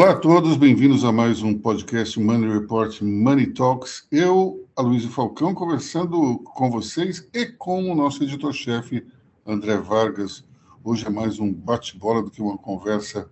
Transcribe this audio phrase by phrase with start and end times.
[0.00, 4.08] Olá a todos, bem-vindos a mais um podcast Money Report Money Talks.
[4.10, 9.06] Eu, Aloysio Falcão, conversando com vocês e com o nosso editor-chefe,
[9.46, 10.42] André Vargas.
[10.82, 13.30] Hoje é mais um bate-bola do que uma conversa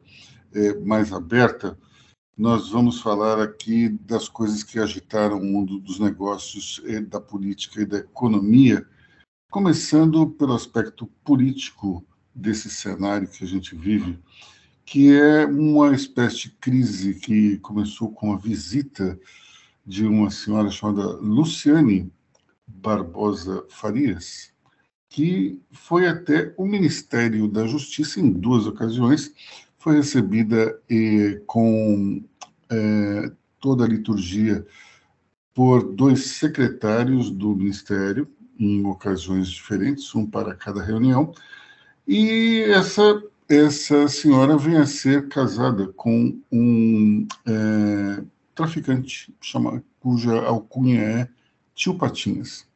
[0.52, 1.78] é, mais aberta.
[2.36, 7.86] Nós vamos falar aqui das coisas que agitaram o mundo dos negócios, da política e
[7.86, 8.86] da economia,
[9.50, 14.18] começando pelo aspecto político desse cenário que a gente vive
[14.90, 19.20] que é uma espécie de crise que começou com a visita
[19.84, 22.10] de uma senhora chamada Luciane
[22.66, 24.50] Barbosa Farias,
[25.10, 29.30] que foi até o Ministério da Justiça em duas ocasiões,
[29.76, 32.24] foi recebida eh, com
[32.70, 34.66] eh, toda a liturgia
[35.52, 38.26] por dois secretários do Ministério,
[38.58, 41.34] em ocasiões diferentes, um para cada reunião,
[42.06, 48.22] e essa essa senhora vem a ser casada com um é,
[48.54, 51.28] traficante chama, cuja alcunha é
[51.74, 52.66] Tio Patinhas.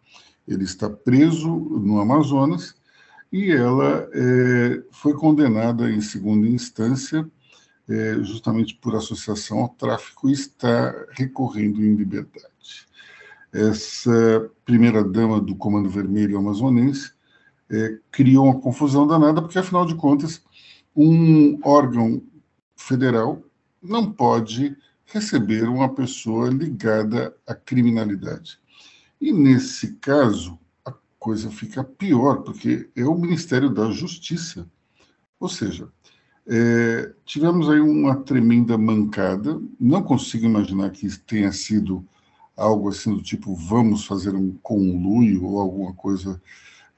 [0.49, 2.75] Ele está preso no Amazonas
[3.31, 7.29] e ela é, foi condenada em segunda instância
[7.89, 12.87] é, justamente por associação ao tráfico e está recorrendo em liberdade.
[13.53, 17.13] Essa primeira dama do Comando Vermelho Amazonense
[17.71, 20.43] é, criou uma confusão danada, porque afinal de contas
[20.95, 22.23] um órgão
[22.77, 23.43] federal
[23.83, 24.77] não pode
[25.07, 28.59] receber uma pessoa ligada à criminalidade.
[29.21, 34.69] E nesse caso, a coisa fica pior, porque é o Ministério da Justiça.
[35.39, 35.89] Ou seja,
[36.47, 39.61] é, tivemos aí uma tremenda mancada.
[39.79, 42.05] Não consigo imaginar que tenha sido
[42.57, 46.41] algo assim do tipo vamos fazer um conluio ou alguma coisa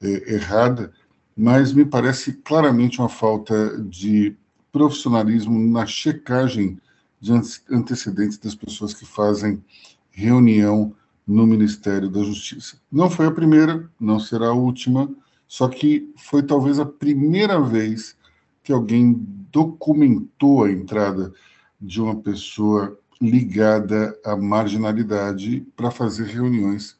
[0.01, 0.91] é, errada,
[1.35, 4.35] mas me parece claramente uma falta de
[4.71, 6.79] profissionalismo na checagem
[7.19, 7.31] de
[7.69, 9.63] antecedentes das pessoas que fazem
[10.11, 10.93] reunião
[11.27, 12.77] no Ministério da Justiça.
[12.91, 15.09] Não foi a primeira, não será a última,
[15.47, 18.15] só que foi talvez a primeira vez
[18.63, 19.13] que alguém
[19.51, 21.33] documentou a entrada
[21.79, 26.97] de uma pessoa ligada à marginalidade para fazer reuniões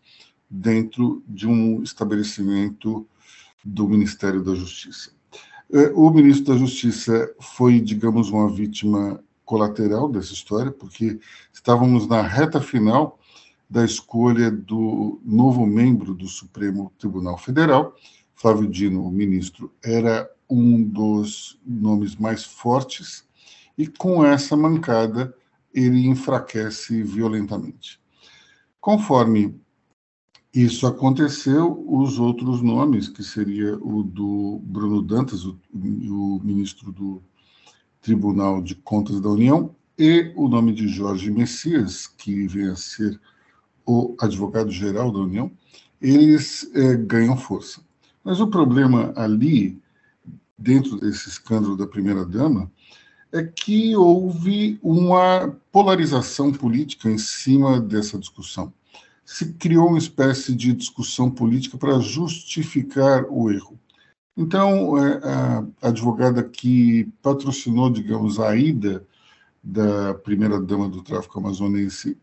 [0.50, 3.06] dentro de um estabelecimento
[3.66, 5.10] do Ministério da Justiça.
[5.74, 11.20] É, o ministro da Justiça foi, digamos, uma vítima colateral dessa história, porque
[11.52, 13.20] estávamos na reta final
[13.68, 17.96] da escolha do novo membro do Supremo Tribunal Federal.
[18.36, 23.28] Flávio Dino, o ministro, era um dos nomes mais fortes,
[23.76, 25.34] e com essa mancada
[25.74, 28.00] ele enfraquece violentamente.
[28.80, 29.60] Conforme
[30.56, 37.22] isso aconteceu, os outros nomes, que seria o do Bruno Dantas, o, o ministro do
[38.02, 43.20] Tribunal de Contas da União, e o nome de Jorge Messias, que vem a ser
[43.86, 45.52] o advogado-geral da União,
[46.02, 47.82] eles é, ganham força.
[48.24, 49.78] Mas o problema ali,
[50.58, 52.72] dentro desse escândalo da primeira-dama,
[53.30, 58.74] é que houve uma polarização política em cima dessa discussão
[59.26, 63.80] se criou uma espécie de discussão política para justificar o erro.
[64.38, 65.20] Então, é,
[65.82, 69.06] a advogada que patrocinou, digamos, a ida
[69.64, 72.16] da primeira-dama do tráfico amazonense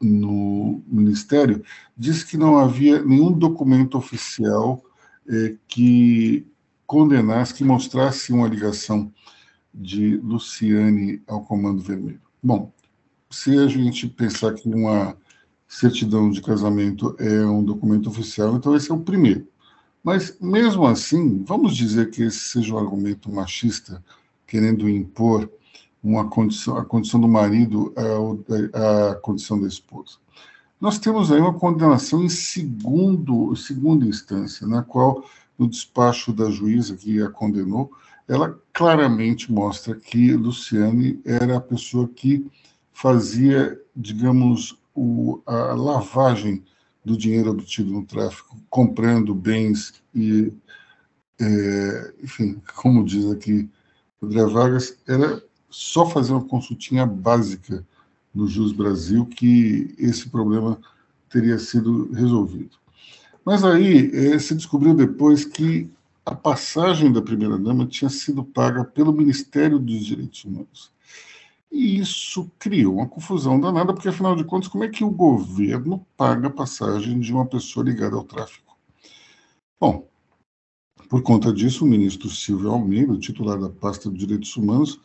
[0.00, 1.62] no Ministério,
[1.96, 4.82] disse que não havia nenhum documento oficial
[5.28, 6.46] é, que
[6.86, 9.12] condenasse, que mostrasse uma ligação
[9.72, 12.20] de Luciane ao Comando Vermelho.
[12.42, 12.72] Bom,
[13.30, 15.16] se a gente pensar que uma
[15.68, 19.46] certidão de casamento é um documento oficial, então esse é o primeiro.
[20.02, 24.02] Mas, mesmo assim, vamos dizer que esse seja um argumento machista,
[24.46, 25.50] querendo impor
[26.02, 27.92] uma condição, a condição do marido
[28.72, 30.16] à, condição da esposa.
[30.80, 35.24] Nós temos aí uma condenação em segundo, segunda instância, na qual,
[35.58, 37.90] no despacho da juíza que a condenou,
[38.28, 42.46] ela claramente mostra que Luciane era a pessoa que
[42.92, 46.64] fazia, digamos, o, a lavagem
[47.04, 50.52] do dinheiro obtido no tráfico, comprando bens e,
[51.40, 53.68] é, enfim, como diz aqui
[54.20, 57.86] André Vargas, era só fazer uma consultinha básica
[58.34, 60.78] no Jus Brasil que esse problema
[61.30, 62.76] teria sido resolvido.
[63.44, 65.88] Mas aí é, se descobriu depois que
[66.26, 70.92] a passagem da primeira-dama tinha sido paga pelo Ministério dos Direitos Humanos.
[71.70, 76.06] E isso criou uma confusão danada, porque afinal de contas, como é que o governo
[76.16, 78.76] paga a passagem de uma pessoa ligada ao tráfico?
[79.78, 80.08] Bom,
[81.08, 85.00] por conta disso, o ministro Silvio Almeida, titular da pasta de Direitos Humanos,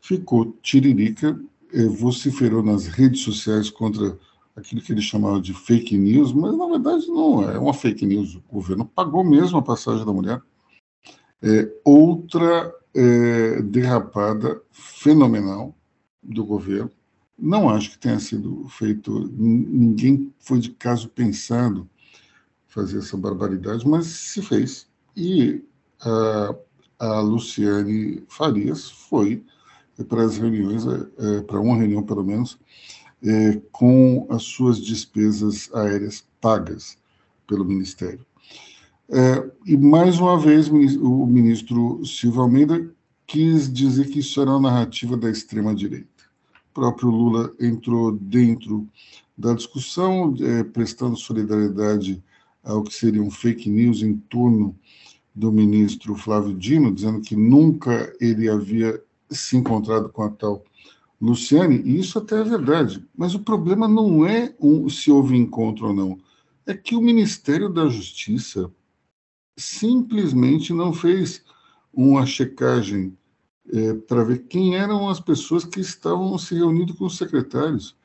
[0.00, 1.38] ficou tiririca
[1.72, 4.16] eh, vociferou nas redes sociais contra
[4.54, 8.36] aquilo que ele chamava de fake news, mas na verdade não é uma fake news.
[8.36, 10.40] O governo pagou mesmo a passagem da mulher.
[11.42, 15.74] É, outra é, derrapada fenomenal
[16.24, 16.90] do governo.
[17.38, 21.88] Não acho que tenha sido feito, ninguém foi de caso pensado
[22.68, 24.86] fazer essa barbaridade, mas se fez.
[25.16, 25.62] E
[26.00, 26.54] a,
[26.98, 29.44] a Luciane Farias foi
[30.08, 32.58] para as reuniões, é, para uma reunião pelo menos,
[33.22, 36.96] é, com as suas despesas aéreas pagas
[37.46, 38.24] pelo Ministério.
[39.08, 42.90] É, e mais uma vez o ministro Silva Almeida
[43.26, 46.08] quis dizer que isso era uma narrativa da extrema direita.
[46.08, 46.13] O
[46.74, 48.86] próprio Lula entrou dentro
[49.38, 52.22] da discussão, é, prestando solidariedade
[52.62, 54.76] ao que seriam fake news em torno
[55.34, 59.00] do ministro Flávio Dino, dizendo que nunca ele havia
[59.30, 60.64] se encontrado com a tal
[61.20, 65.88] Luciane, e isso até é verdade, mas o problema não é um, se houve encontro
[65.88, 66.18] ou não,
[66.66, 68.70] é que o Ministério da Justiça
[69.56, 71.42] simplesmente não fez
[71.92, 73.16] uma checagem
[73.72, 77.96] é, para ver quem eram as pessoas que estavam se reunindo com os secretários.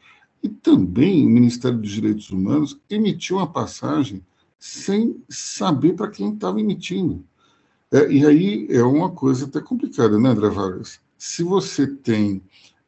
[0.41, 4.23] E também o Ministério dos Direitos Humanos emitiu uma passagem
[4.57, 7.23] sem saber para quem estava emitindo.
[7.91, 10.99] É, e aí é uma coisa até complicada, né, André Vargas?
[11.17, 12.41] Se você tem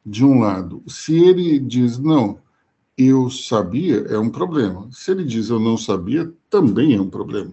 [0.04, 2.38] de um lado, se ele diz, não,
[2.96, 4.88] eu sabia, é um problema.
[4.90, 7.52] Se ele diz, eu não sabia, também é um problema.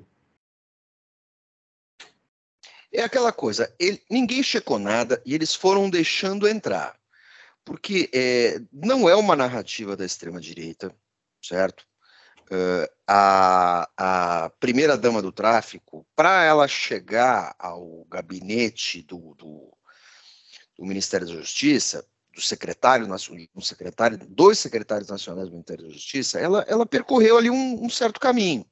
[2.91, 6.97] É aquela coisa, ele, ninguém checou nada e eles foram deixando entrar.
[7.63, 10.94] Porque é, não é uma narrativa da extrema-direita,
[11.41, 11.86] certo?
[12.51, 19.71] Uh, a, a primeira-dama do tráfico, para ela chegar ao gabinete do, do,
[20.75, 22.03] do Ministério da Justiça,
[22.33, 23.07] do secretário,
[23.56, 27.89] um secretário, dois secretários nacionais do Ministério da Justiça, ela, ela percorreu ali um, um
[27.89, 28.65] certo caminho.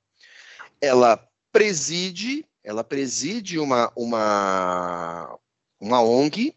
[0.81, 5.39] Ela preside, ela preside uma, uma,
[5.79, 6.53] uma ONG,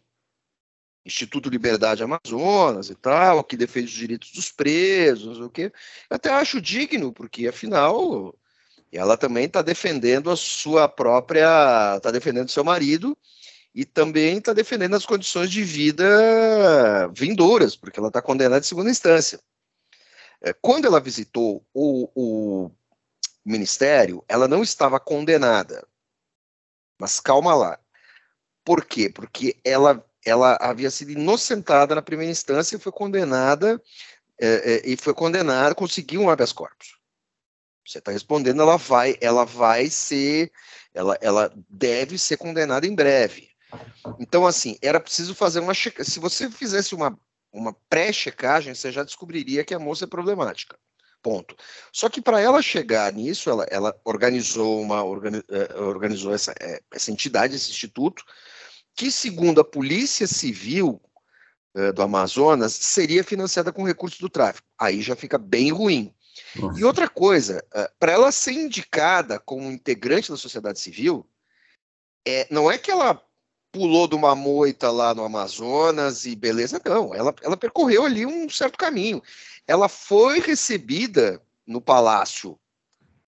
[1.05, 5.61] Instituto Liberdade Amazonas e tal, que defende os direitos dos presos, o que.
[5.63, 5.71] Eu
[6.09, 8.35] até acho digno, porque afinal
[8.91, 13.17] ela também está defendendo a sua própria, está defendendo seu marido
[13.73, 18.91] e também está defendendo as condições de vida vindouras, porque ela está condenada em segunda
[18.91, 19.39] instância.
[20.41, 22.71] É, quando ela visitou o, o
[23.45, 25.87] ministério, ela não estava condenada.
[27.01, 27.79] Mas calma lá.
[28.63, 29.09] Por quê?
[29.09, 33.81] Porque ela, ela havia sido inocentada na primeira instância e foi condenada
[34.39, 36.95] é, é, e foi condenada, conseguiu um habeas corpus.
[37.83, 40.51] Você está respondendo, ela vai, ela vai ser,
[40.93, 43.49] ela, ela deve ser condenada em breve.
[44.19, 46.11] Então, assim, era preciso fazer uma checagem.
[46.11, 47.17] Se você fizesse uma,
[47.51, 50.77] uma pré-checagem, você já descobriria que a moça é problemática.
[51.21, 51.55] Ponto.
[51.91, 56.81] Só que para ela chegar nisso, ela, ela organizou uma organi, eh, organizou essa, eh,
[56.91, 58.23] essa entidade, esse instituto,
[58.95, 60.99] que segundo a Polícia Civil
[61.75, 64.67] uh, do Amazonas seria financiada com recursos do tráfico.
[64.79, 66.13] Aí já fica bem ruim.
[66.55, 66.79] Nossa.
[66.79, 67.63] E outra coisa,
[67.99, 71.27] para ela ser indicada como integrante da sociedade civil,
[72.25, 73.21] é, não é que ela
[73.71, 77.15] pulou de uma moita lá no Amazonas e beleza, não.
[77.15, 79.21] Ela, ela percorreu ali um certo caminho.
[79.67, 82.59] Ela foi recebida no palácio,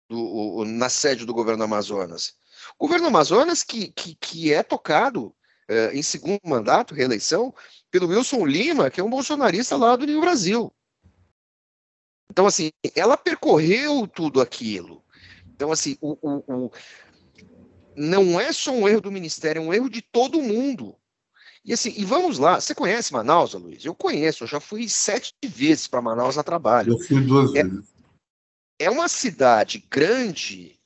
[0.08, 2.34] do, na sede do governo Amazonas.
[2.78, 5.34] O governo Amazonas, que, que, que é tocado
[5.68, 7.54] é, em segundo mandato, reeleição,
[7.90, 10.72] pelo Wilson Lima, que é um bolsonarista lá do Rio Brasil.
[12.30, 15.04] Então, assim, ela percorreu tudo aquilo.
[15.54, 16.70] Então, assim, o, o, o,
[17.94, 20.96] não é só um erro do Ministério, é um erro de todo mundo.
[21.64, 23.84] E assim, e vamos lá, você conhece Manaus, Luiz?
[23.84, 26.94] Eu conheço, eu já fui sete vezes para Manaus a trabalho.
[26.94, 27.88] Eu fui duas é, vezes.
[28.80, 30.76] É uma cidade grande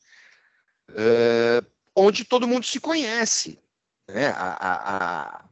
[0.90, 3.58] uh, onde todo mundo se conhece.
[4.08, 4.28] Né?
[4.28, 5.44] A, a,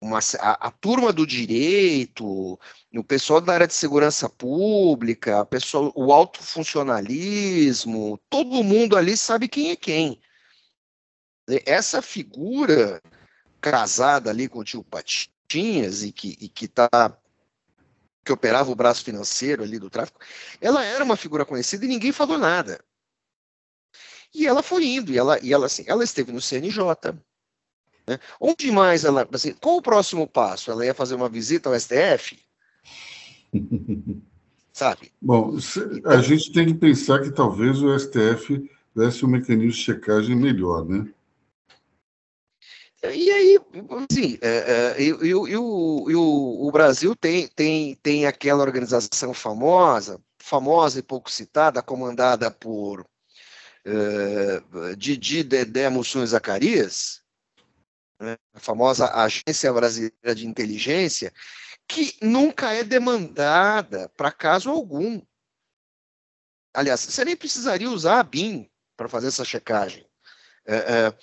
[0.00, 2.58] uma, a, a, turma do direito,
[2.94, 9.16] o pessoal da área de segurança pública, o, pessoal, o alto funcionalismo, todo mundo ali
[9.16, 10.20] sabe quem é quem.
[11.66, 13.02] Essa figura
[13.60, 16.88] casada ali com o tio Patinhas e que, e que tá
[18.24, 20.20] que operava o braço financeiro ali do tráfico,
[20.60, 22.78] ela era uma figura conhecida e ninguém falou nada.
[24.32, 26.80] E ela foi indo, e ela, e ela, assim, ela esteve no CNJ.
[28.06, 28.18] Né?
[28.40, 29.28] Onde mais ela.
[29.32, 30.70] Assim, qual o próximo passo?
[30.70, 32.38] Ela ia fazer uma visita ao STF?
[34.72, 35.12] Sabe?
[35.20, 35.56] Bom,
[36.06, 40.84] a gente tem que pensar que talvez o STF desse um mecanismo de checagem melhor,
[40.84, 41.12] né?
[43.02, 43.58] E aí,
[44.10, 51.30] assim, é, é, o, o, Brasil tem, tem, tem aquela organização famosa, famosa e pouco
[51.30, 57.22] citada, comandada por uh, Didi Dedé Mussum Zacarias,
[58.20, 61.32] né, a famosa Agência Brasileira de Inteligência,
[61.88, 65.22] que nunca é demandada para caso algum.
[66.74, 70.06] Aliás, você nem precisaria usar a BIM para fazer essa checagem.
[70.66, 71.14] É, é,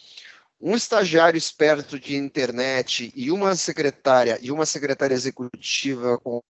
[0.60, 6.42] um estagiário esperto de internet e uma secretária e uma secretária executiva com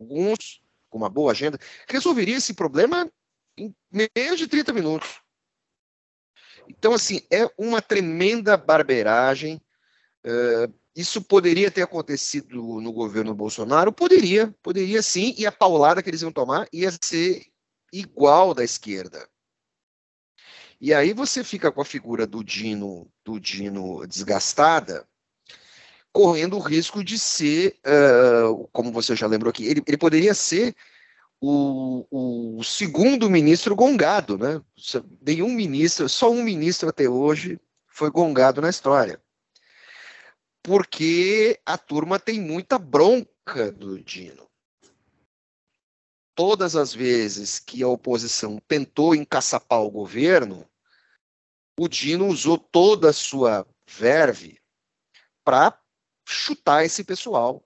[0.00, 1.58] alguns com uma boa agenda
[1.88, 3.10] resolveria esse problema
[3.56, 5.20] em menos de 30 minutos.
[6.68, 9.60] Então, assim, é uma tremenda barbeiragem.
[10.24, 13.92] Uh, isso poderia ter acontecido no governo Bolsonaro?
[13.92, 17.44] Poderia, poderia sim, e a paulada que eles iam tomar ia ser
[17.92, 19.28] igual da esquerda.
[20.80, 25.06] E aí você fica com a figura do Dino, do Dino desgastada,
[26.12, 30.74] correndo o risco de ser, uh, como você já lembrou aqui, ele, ele poderia ser
[31.40, 34.60] o, o, segundo ministro gongado, né?
[35.20, 39.20] Nenhum ministro, só um ministro até hoje foi gongado na história.
[40.62, 44.49] Porque a turma tem muita bronca do Dino.
[46.40, 50.66] Todas as vezes que a oposição tentou encaçapar o governo,
[51.78, 54.58] o Dino usou toda a sua verve
[55.44, 55.78] para
[56.26, 57.62] chutar esse pessoal.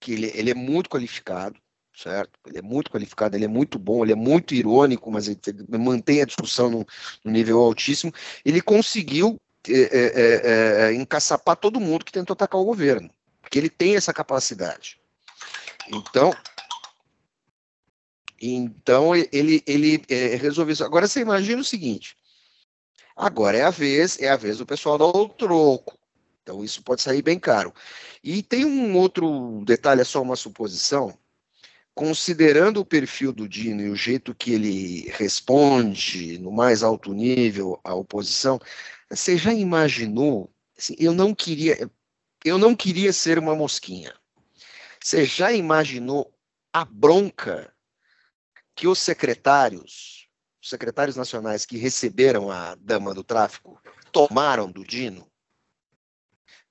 [0.00, 1.56] Que ele, ele é muito qualificado,
[1.96, 2.32] certo?
[2.44, 5.38] Ele é muito qualificado, ele é muito bom, ele é muito irônico, mas ele,
[5.78, 6.84] mantém a discussão no,
[7.24, 8.12] nível altíssimo.
[8.44, 13.08] Ele conseguiu é, é, é, encaçapar todo mundo que tentou atacar o governo,
[13.40, 14.98] porque ele tem essa capacidade.
[15.86, 16.34] Então,
[18.52, 20.84] então ele, ele é, resolveu isso.
[20.84, 22.16] Agora você imagina o seguinte:
[23.16, 25.96] Agora é a vez, é a vez do pessoal dar o troco.
[26.42, 27.72] Então isso pode sair bem caro.
[28.22, 31.16] E tem um outro detalhe, é só uma suposição.
[31.94, 37.80] Considerando o perfil do Dino e o jeito que ele responde no mais alto nível
[37.84, 38.58] à oposição,
[39.08, 40.50] você já imaginou?
[40.76, 41.88] Assim, eu não queria,
[42.44, 44.12] eu não queria ser uma mosquinha.
[45.00, 46.34] Você já imaginou
[46.72, 47.72] a bronca
[48.74, 50.24] que os secretários
[50.64, 53.78] os secretários nacionais que receberam a dama do tráfico
[54.10, 55.26] tomaram do Dino,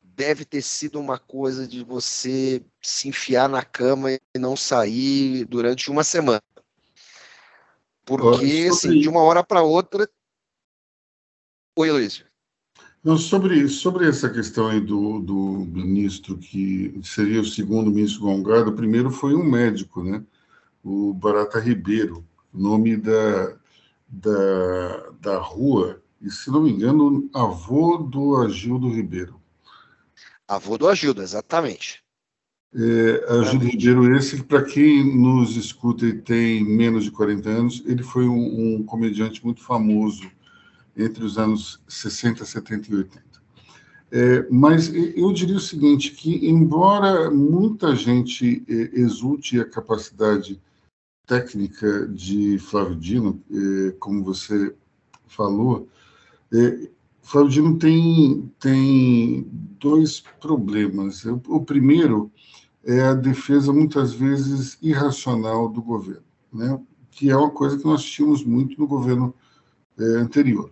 [0.01, 5.91] deve ter sido uma coisa de você se enfiar na cama e não sair durante
[5.91, 6.41] uma semana.
[8.03, 10.09] Porque, assim, de uma hora para outra.
[11.77, 12.25] Oi, Luiz.
[13.03, 18.71] Não, sobre, sobre essa questão aí do, do ministro que seria o segundo ministro Gongado,
[18.71, 20.23] o primeiro foi um médico, né?
[20.83, 23.55] O Barata Ribeiro, nome da,
[24.07, 29.41] da, da rua, e se não me engano, avô do Agildo Ribeiro.
[30.47, 32.03] Avô do Agildo, exatamente.
[32.75, 38.01] É, Agildo Ribeiro, esse, para quem nos escuta e tem menos de 40 anos, ele
[38.03, 40.29] foi um, um, comediante muito famoso
[40.95, 43.23] entre os anos 60, 70 e 80.
[44.11, 50.61] É, mas eu diria o seguinte, que embora muita gente é, exulte a capacidade
[51.25, 54.75] técnica de Flávio Dino, é, como você
[55.27, 55.87] falou,
[56.53, 56.89] é,
[57.21, 59.47] Flávio Dino tem, tem
[59.79, 61.25] dois problemas.
[61.25, 62.31] O primeiro
[62.83, 66.79] é a defesa, muitas vezes, irracional do governo, né?
[67.09, 69.33] que é uma coisa que nós tínhamos muito no governo
[69.97, 70.71] é, anterior.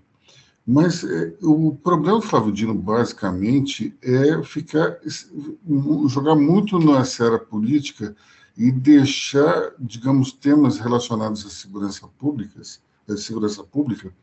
[0.67, 1.03] Mas
[1.41, 4.99] o problema do Flávio Dino, basicamente, é ficar
[6.07, 8.15] jogar muito na seara política
[8.61, 12.61] e deixar, digamos, temas relacionados à segurança pública,
[13.09, 14.13] à segurança pública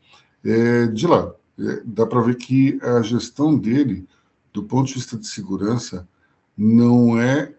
[0.45, 1.35] é, de lado.
[1.59, 4.07] É, dá para ver que a gestão dele,
[4.53, 6.07] do ponto de vista de segurança,
[6.55, 7.53] não é,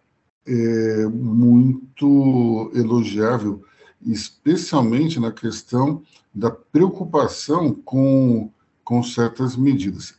[0.47, 3.63] é muito elogiável,
[4.01, 6.03] especialmente na questão
[6.35, 8.51] da preocupação com,
[8.83, 10.15] com certas medidas.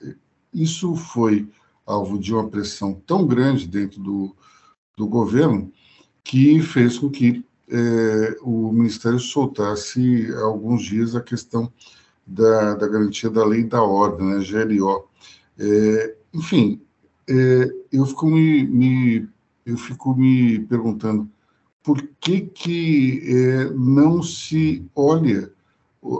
[0.54, 1.50] Isso foi
[1.88, 4.36] alvo de uma pressão tão grande dentro do,
[4.96, 5.74] do governo
[6.24, 11.72] que fez com que é, o Ministério soltasse há alguns dias a questão
[12.28, 15.08] da, da garantia da lei da ordem, né, GLO.
[15.58, 16.82] É, enfim,
[17.30, 19.30] é, eu, fico me, me,
[19.66, 21.30] eu fico me perguntando
[21.84, 25.52] por que, que é, não se olha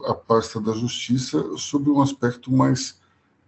[0.06, 3.00] a pasta da justiça sob um aspecto mais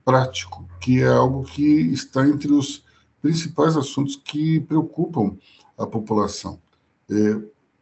[0.04, 2.84] prático, que é algo que está entre os
[3.22, 5.38] principais assuntos que preocupam
[5.78, 6.60] a população.
[7.10, 7.42] É,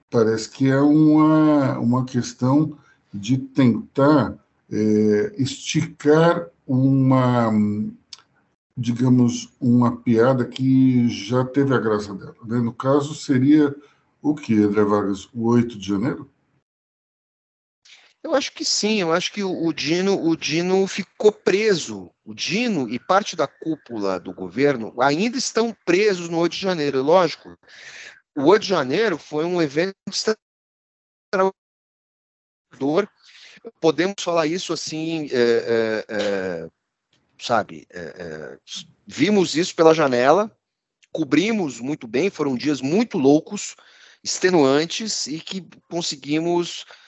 [0.10, 2.78] parece que é uma, uma questão
[3.14, 4.38] de tentar
[4.72, 7.52] é, esticar uma,
[8.78, 12.36] digamos, uma piada que já teve a graça dela.
[12.46, 12.60] Né?
[12.60, 13.76] No caso, seria
[14.22, 15.28] o que, André Vargas?
[15.34, 16.30] O 8 de janeiro?
[18.24, 22.12] Eu acho que sim, eu acho que o, Dino, o Dino ficou preso.
[22.24, 27.02] O Dino e parte da cúpula do governo ainda estão presos no 8 de janeiro,
[27.02, 27.58] lógico.
[28.36, 31.52] O 8 de janeiro foi um evento extraordinário.
[33.80, 36.70] Podemos falar isso assim, é, é, é,
[37.40, 37.88] sabe?
[37.90, 38.58] É, é,
[39.06, 40.56] vimos isso pela janela,
[41.12, 43.76] cobrimos muito bem, foram dias muito loucos,
[44.24, 47.01] extenuantes e que conseguimos é,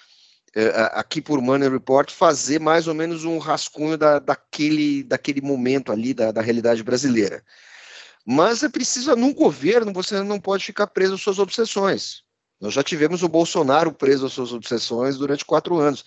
[0.93, 6.13] aqui por Money Report, fazer mais ou menos um rascunho da, daquele, daquele momento ali
[6.13, 7.43] da, da realidade brasileira.
[8.25, 12.23] Mas é preciso, num governo, você não pode ficar preso às suas obsessões.
[12.61, 16.05] Nós já tivemos o Bolsonaro preso às suas obsessões durante quatro anos.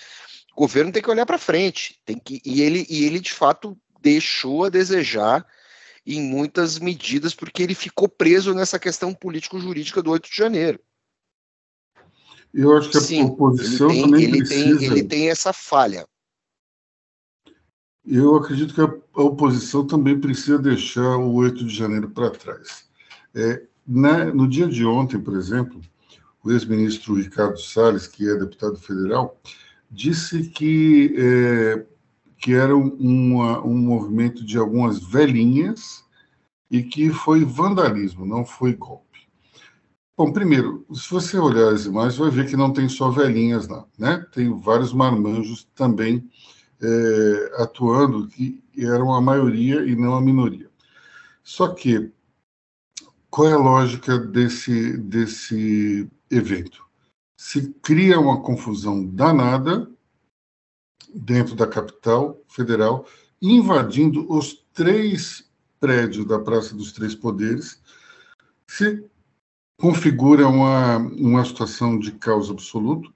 [0.57, 3.77] O governo tem que olhar para frente, tem que e ele e ele de fato
[4.01, 5.47] deixou a desejar
[6.07, 10.81] em muitas medidas porque ele ficou preso nessa questão político-jurídica do 8 de janeiro.
[12.57, 14.79] Eu acho que a Sim, oposição ele tem, também ele precisa.
[14.79, 16.07] Tem, ele tem essa falha.
[18.07, 22.87] Eu acredito que a oposição também precisa deixar o 8 de janeiro para trás.
[23.35, 25.83] É, né, no dia de ontem, por exemplo,
[26.43, 29.39] o ex-ministro Ricardo Salles, que é deputado federal,
[29.91, 31.85] disse que, é,
[32.39, 36.03] que era uma, um movimento de algumas velhinhas
[36.71, 39.06] e que foi vandalismo, não foi golpe.
[40.17, 43.87] Bom, primeiro, se você olhar as imagens, vai ver que não tem só velhinhas lá,
[43.99, 44.27] né?
[44.33, 46.27] Tem vários marmanjos também
[46.81, 50.71] é, atuando, que eram a maioria e não a minoria.
[51.45, 52.11] Só que,
[53.29, 56.83] qual é a lógica desse, desse evento?
[57.37, 59.87] Se cria uma confusão danada
[61.15, 63.07] dentro da capital federal,
[63.43, 65.47] invadindo os três
[65.79, 67.83] prédios da Praça dos Três Poderes,
[68.67, 69.05] se
[69.79, 73.13] configura uma, uma situação de caos absoluto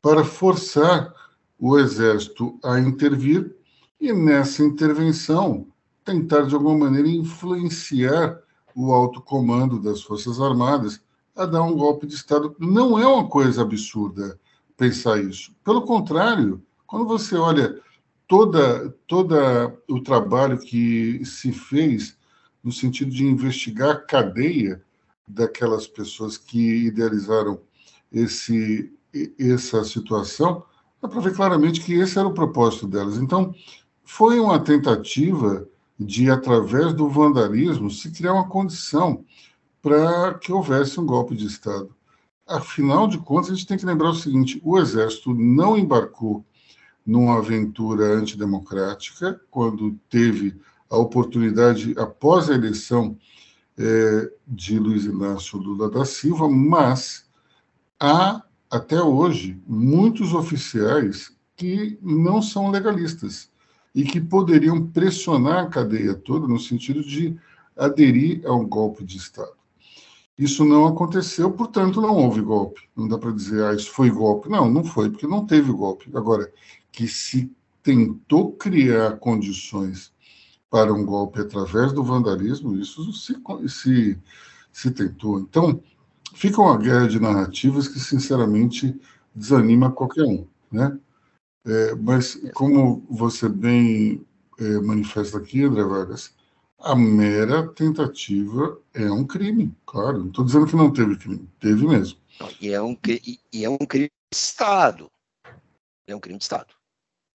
[0.00, 1.12] para forçar
[1.58, 3.54] o exército a intervir
[4.00, 5.66] e, nessa intervenção,
[6.04, 8.40] tentar de alguma maneira influenciar
[8.74, 11.00] o alto comando das Forças Armadas
[11.36, 12.54] a dar um golpe de Estado.
[12.58, 14.38] Não é uma coisa absurda
[14.76, 15.54] pensar isso.
[15.64, 17.80] Pelo contrário, quando você olha
[18.26, 22.16] toda, toda o trabalho que se fez
[22.62, 24.82] no sentido de investigar a cadeia
[25.26, 27.60] daquelas pessoas que idealizaram
[28.10, 28.92] esse,
[29.38, 30.64] essa situação,
[31.00, 33.16] dá para ver claramente que esse era o propósito delas.
[33.16, 33.54] Então,
[34.04, 35.66] foi uma tentativa
[35.98, 39.24] de, através do vandalismo, se criar uma condição
[39.80, 41.94] para que houvesse um golpe de Estado.
[42.46, 46.44] Afinal de contas, a gente tem que lembrar o seguinte: o Exército não embarcou
[47.04, 53.16] numa aventura antidemocrática quando teve a oportunidade, após a eleição
[53.78, 57.26] é, de Luiz Inácio Lula da Silva, mas
[57.98, 63.50] há, até hoje, muitos oficiais que não são legalistas
[63.94, 67.36] e que poderiam pressionar a cadeia toda no sentido de
[67.76, 69.52] aderir a um golpe de Estado.
[70.38, 72.88] Isso não aconteceu, portanto, não houve golpe.
[72.96, 74.48] Não dá para dizer, ah, isso foi golpe.
[74.48, 76.10] Não, não foi, porque não teve golpe.
[76.14, 76.50] Agora,
[76.90, 77.50] que se
[77.82, 80.11] tentou criar condições
[80.72, 83.36] para um golpe através do vandalismo, isso se,
[83.68, 84.18] se,
[84.72, 85.38] se tentou.
[85.38, 85.82] Então,
[86.32, 88.98] fica uma guerra de narrativas que, sinceramente,
[89.34, 90.46] desanima qualquer um.
[90.72, 90.98] Né?
[91.66, 94.24] É, mas, como você bem
[94.58, 96.34] é, manifesta aqui, André Vargas,
[96.78, 100.20] a mera tentativa é um crime, claro.
[100.20, 102.18] Não estou dizendo que não teve crime, teve mesmo.
[102.62, 102.96] E é um,
[103.52, 105.10] e é um crime de Estado.
[106.06, 106.72] É um crime de Estado.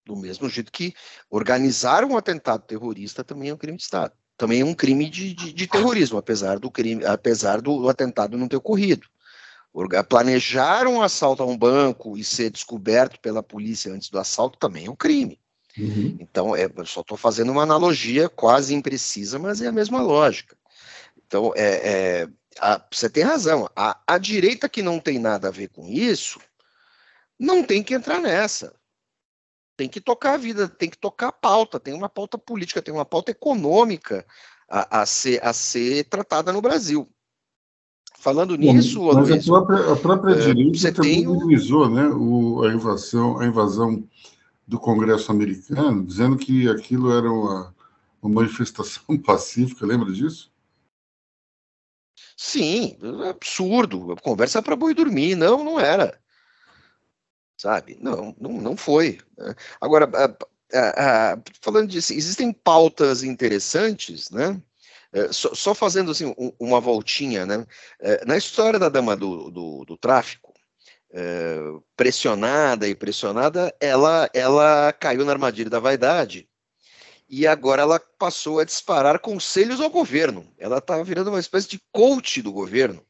[0.07, 0.93] Do mesmo jeito que
[1.29, 4.13] organizar um atentado terrorista também é um crime de Estado.
[4.37, 8.37] Também é um crime de, de, de terrorismo, apesar do crime, apesar do, do atentado
[8.37, 9.05] não ter ocorrido.
[10.07, 14.85] Planejar um assalto a um banco e ser descoberto pela polícia antes do assalto também
[14.85, 15.37] é um crime.
[15.77, 16.15] Uhum.
[16.21, 20.55] Então, é, eu só estou fazendo uma analogia quase imprecisa, mas é a mesma lógica.
[21.27, 22.27] Então, é, é
[22.61, 23.69] a, você tem razão.
[23.75, 26.39] A, a direita que não tem nada a ver com isso
[27.37, 28.73] não tem que entrar nessa
[29.77, 32.93] tem que tocar a vida, tem que tocar a pauta, tem uma pauta política, tem
[32.93, 34.25] uma pauta econômica
[34.67, 37.07] a, a, ser, a ser tratada no Brasil.
[38.17, 41.27] Falando nisso, Bom, mas a própria, a própria é, direita também tem...
[41.27, 44.03] minimizou né, o, a, invasão, a invasão
[44.67, 47.75] do Congresso americano, dizendo que aquilo era uma,
[48.19, 50.51] uma manifestação pacífica, lembra disso?
[52.35, 52.97] Sim,
[53.29, 54.15] absurdo.
[54.23, 55.35] Conversa para boi dormir.
[55.35, 56.19] Não, não era
[57.57, 57.97] sabe?
[57.99, 59.19] Não, não, não foi.
[59.37, 59.55] Né?
[59.81, 60.09] Agora,
[61.61, 64.61] falando disso, existem pautas interessantes, né?
[65.11, 67.65] É, só, fazendo assim, um, uma voltinha, né?
[67.99, 70.53] É, na história da dama do, do, do tráfico,
[71.11, 71.57] é,
[71.95, 76.47] pressionada e pressionada, ela, ela caiu na armadilha da vaidade
[77.29, 80.47] e agora ela passou a disparar conselhos ao governo.
[80.57, 83.05] Ela está virando uma espécie de coach do governo.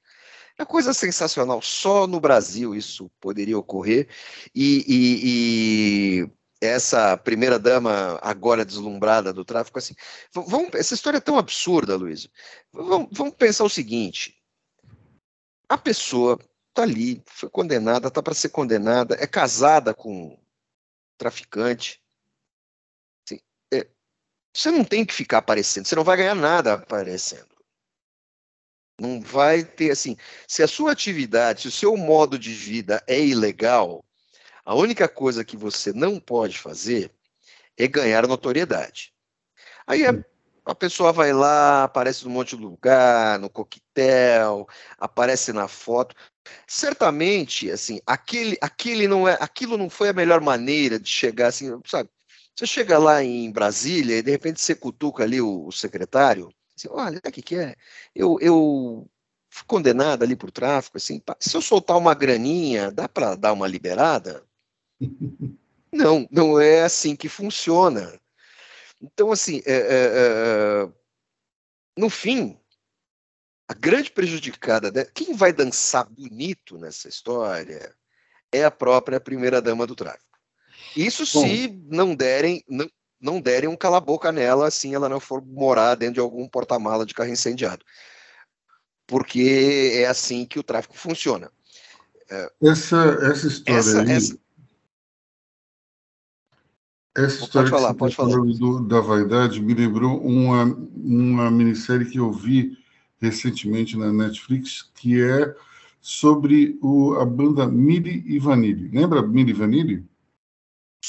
[0.57, 1.61] É coisa sensacional.
[1.61, 4.07] Só no Brasil isso poderia ocorrer.
[4.55, 9.93] E, e, e essa primeira dama agora deslumbrada do tráfico, assim,
[10.33, 12.27] vamos, essa história é tão absurda, Luiz.
[12.73, 14.35] Vamos, vamos pensar o seguinte:
[15.69, 16.39] a pessoa
[16.69, 20.37] está ali, foi condenada, está para ser condenada, é casada com um
[21.17, 22.01] traficante.
[23.25, 23.39] Assim,
[23.71, 23.87] é,
[24.53, 27.56] você não tem que ficar aparecendo, você não vai ganhar nada aparecendo.
[28.99, 30.17] Não vai ter assim.
[30.47, 34.03] Se a sua atividade, se o seu modo de vida é ilegal,
[34.65, 37.11] a única coisa que você não pode fazer
[37.77, 39.13] é ganhar notoriedade.
[39.85, 40.13] Aí a,
[40.65, 46.15] a pessoa vai lá, aparece num monte de lugar, no coquetel, aparece na foto.
[46.67, 51.79] Certamente, assim, aquele, aquele não é, aquilo não foi a melhor maneira de chegar assim,
[51.85, 52.09] sabe?
[52.55, 56.87] Você chega lá em Brasília e de repente você cutuca ali o, o secretário, assim,
[56.91, 57.75] olha, o que, que é?
[58.15, 59.09] Eu, eu
[59.49, 63.67] fui condenado ali por tráfico, assim, se eu soltar uma graninha, dá para dar uma
[63.67, 64.43] liberada?
[65.89, 68.19] Não, não é assim que funciona.
[69.01, 69.83] Então, assim, é, é,
[70.83, 70.89] é,
[71.97, 72.59] no fim,
[73.67, 77.95] a grande prejudicada, né, quem vai dançar bonito nessa história
[78.51, 80.37] é a própria primeira-dama do tráfico.
[80.95, 82.87] Isso Bom, se não derem, não,
[83.19, 87.13] não derem um cala-boca nela, assim ela não for morar dentro de algum porta-mala de
[87.13, 87.83] carro incendiado.
[89.05, 91.51] Porque é assim que o tráfico funciona.
[92.61, 94.39] Essa, essa história essa, aí, essa...
[97.15, 98.35] Essa história pode falar, pode falar.
[98.35, 102.77] Do, da vaidade me lembrou uma, uma minissérie que eu vi
[103.19, 105.55] recentemente na Netflix, que é
[105.99, 108.89] sobre o, a banda Mili e Vanille.
[108.89, 110.05] Lembra Mili e Vanille?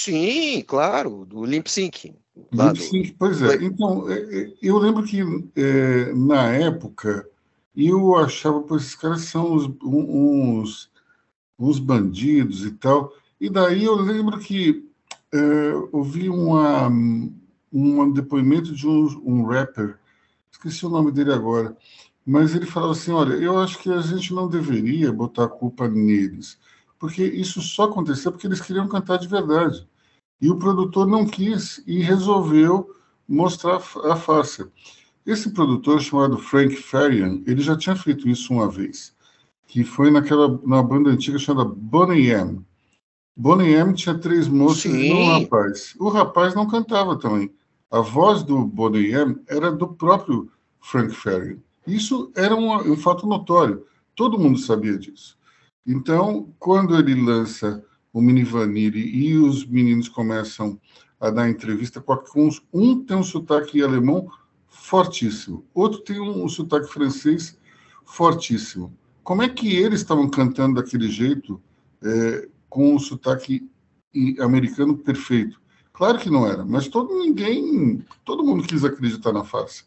[0.01, 2.15] Sim, claro, do Limp Sync.
[2.53, 3.57] Limp Sync, pois é.
[3.57, 5.21] Então, é, é, eu lembro que
[5.57, 7.29] é, na época
[7.77, 10.91] eu achava, que esses caras são uns, uns,
[11.59, 13.13] uns bandidos e tal.
[13.41, 14.89] E daí eu lembro que
[15.35, 16.89] é, ouvi uma,
[17.73, 19.99] um depoimento de um, um rapper,
[20.53, 21.77] esqueci o nome dele agora,
[22.25, 25.89] mas ele falava assim: olha, eu acho que a gente não deveria botar a culpa
[25.89, 26.57] neles,
[26.99, 29.87] porque isso só aconteceu porque eles queriam cantar de verdade.
[30.41, 32.95] E o produtor não quis e resolveu
[33.29, 34.71] mostrar a farsa.
[35.27, 39.15] Esse produtor chamado Frank Farian, ele já tinha feito isso uma vez,
[39.67, 42.65] que foi naquela na banda antiga chamada Bonnie M.
[43.37, 44.99] Bonnie M tinha três moças Sim.
[44.99, 45.95] e um rapaz.
[45.99, 47.53] O rapaz não cantava também.
[47.91, 51.59] A voz do Bonnie M era do próprio Frank Farian.
[51.87, 53.87] Isso era um, um fato notório.
[54.15, 55.38] Todo mundo sabia disso.
[55.91, 60.79] Então, quando ele lança o Mini Vanille e os meninos começam
[61.19, 62.05] a dar entrevista
[62.75, 64.31] um tem um sotaque alemão
[64.69, 67.59] fortíssimo, outro tem um sotaque francês
[68.05, 68.95] fortíssimo.
[69.25, 71.59] Como é que eles estavam cantando daquele jeito?
[72.05, 73.67] É, com o sotaque
[74.41, 75.59] americano perfeito.
[75.91, 79.85] Claro que não era, mas todo ninguém, todo mundo quis acreditar na face.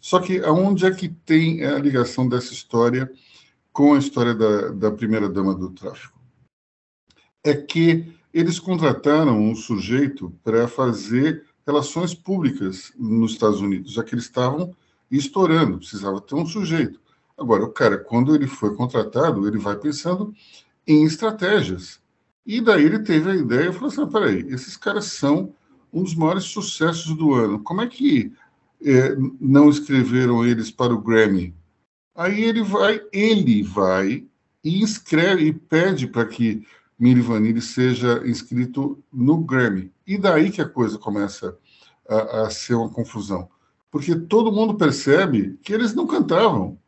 [0.00, 3.12] Só que aonde é que tem a ligação dessa história
[3.72, 6.20] com a história da, da primeira dama do tráfico?
[7.44, 14.14] É que eles contrataram um sujeito para fazer relações públicas nos Estados Unidos, já que
[14.14, 14.74] eles estavam
[15.10, 17.00] estourando, precisava ter um sujeito.
[17.36, 20.34] Agora, o cara, quando ele foi contratado, ele vai pensando
[20.86, 22.00] em estratégias.
[22.44, 25.54] E daí ele teve a ideia e falou assim: peraí, esses caras são
[25.92, 27.62] um dos maiores sucessos do ano.
[27.62, 28.32] Como é que
[28.84, 31.54] é, não escreveram eles para o Grammy?
[32.14, 34.26] Aí ele vai, ele vai
[34.62, 36.66] e escreve e pede para que
[36.98, 39.90] Milli Vanilli seja inscrito no Grammy.
[40.06, 41.56] E daí que a coisa começa
[42.08, 43.48] a, a ser uma confusão.
[43.90, 46.78] Porque todo mundo percebe que eles não cantavam.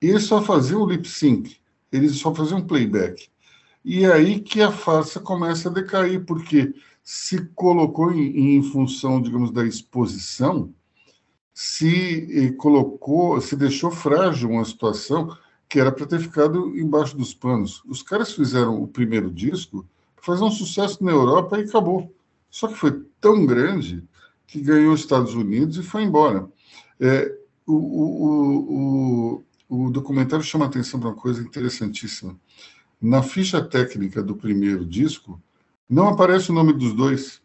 [0.00, 1.56] Eles só faziam lip sync,
[1.90, 3.28] eles só faziam playback.
[3.84, 9.22] E é aí que a farsa começa a decair, porque se colocou em, em função,
[9.22, 10.74] digamos, da exposição,
[11.56, 15.34] se eh, colocou, se deixou frágil uma situação
[15.66, 17.82] que era para ter ficado embaixo dos panos.
[17.86, 19.86] Os caras fizeram o primeiro disco,
[20.20, 22.14] fazer um sucesso na Europa e acabou.
[22.50, 24.04] Só que foi tão grande
[24.46, 26.46] que ganhou os Estados Unidos e foi embora.
[27.00, 27.34] É,
[27.66, 32.38] o, o, o, o documentário chama atenção para uma coisa interessantíssima
[33.00, 35.40] na ficha técnica do primeiro disco,
[35.88, 37.40] não aparece o nome dos dois.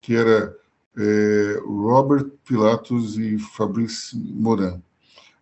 [0.00, 0.56] que era
[0.96, 4.82] é, Robert Pilatos e Fabrice Morin.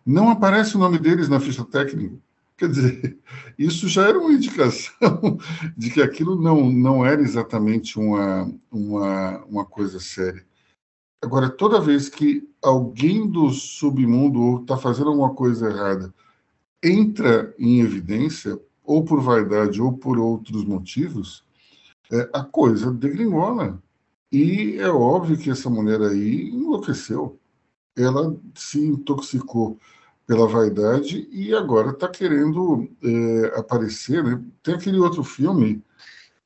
[0.05, 2.15] Não aparece o nome deles na ficha técnica.
[2.57, 3.17] Quer dizer,
[3.57, 5.37] isso já era uma indicação
[5.77, 10.45] de que aquilo não, não era exatamente uma, uma, uma coisa séria.
[11.23, 16.13] Agora, toda vez que alguém do submundo está fazendo alguma coisa errada
[16.83, 21.43] entra em evidência, ou por vaidade ou por outros motivos,
[22.11, 23.81] é, a coisa degringola.
[24.31, 27.37] E é óbvio que essa mulher aí enlouqueceu.
[27.97, 29.77] Ela se intoxicou
[30.25, 34.23] pela vaidade e agora está querendo é, aparecer.
[34.23, 34.41] Né?
[34.63, 35.83] Tem aquele outro filme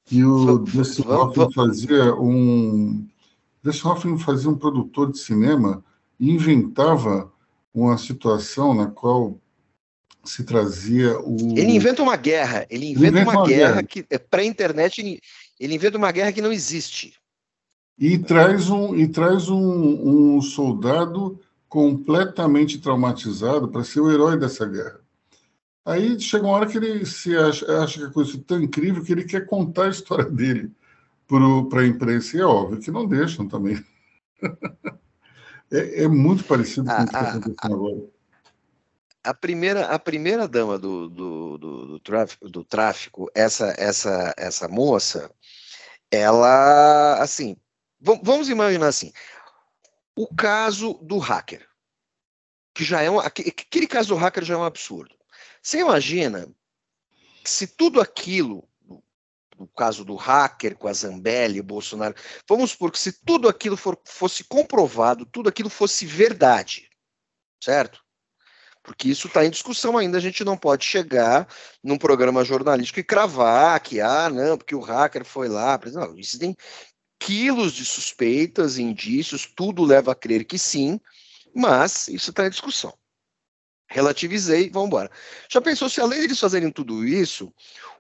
[0.06, 3.08] que o Dustin Hoffman fazia um.
[3.62, 5.84] Dustin Hoffman fazia um produtor de cinema
[6.20, 7.32] e inventava
[7.74, 9.40] uma situação na qual
[10.24, 11.38] se trazia o.
[11.56, 12.66] Ele inventa uma guerra.
[12.70, 13.84] Ele inventa, ele inventa uma, uma, guerra, guerra.
[13.84, 15.22] que é pré-internet.
[15.60, 17.14] Ele inventa uma guerra que não existe.
[17.98, 24.66] E traz um, e traz um, um soldado completamente traumatizado para ser o herói dessa
[24.66, 25.00] guerra.
[25.86, 29.04] Aí chega uma hora que ele se acha, acha que a coisa é tão incrível
[29.04, 30.72] que ele quer contar a história dele
[31.70, 32.36] para a imprensa.
[32.36, 33.84] E é óbvio que não deixam também.
[35.72, 38.16] é, é, muito parecido com o que está acontecendo agora
[39.26, 44.68] a primeira, a primeira dama do, do, do, do, tráfico, do tráfico, essa, essa, essa
[44.68, 45.32] moça,
[46.12, 47.58] ela, assim,
[48.24, 49.12] vamos imaginar assim,
[50.16, 51.68] o caso do hacker,
[52.74, 55.16] que já é um, aquele caso do hacker já é um absurdo.
[55.62, 56.48] Você imagina
[57.44, 58.68] se tudo aquilo,
[59.58, 62.16] no caso do hacker com a Zambelli, Bolsonaro,
[62.48, 66.90] vamos supor que se tudo aquilo for, fosse comprovado, tudo aquilo fosse verdade,
[67.64, 68.06] certo?
[68.86, 70.18] porque isso está em discussão ainda.
[70.18, 71.48] A gente não pode chegar
[71.84, 75.80] num programa jornalístico e cravar que, ah, não, porque o hacker foi lá.
[75.92, 76.56] Não, existem
[77.20, 81.00] quilos de suspeitas, indícios, tudo leva a crer que sim,
[81.54, 82.94] mas isso está em discussão
[83.88, 85.10] relativizei, vamos embora.
[85.50, 87.54] Já pensou se além deles fazerem tudo isso,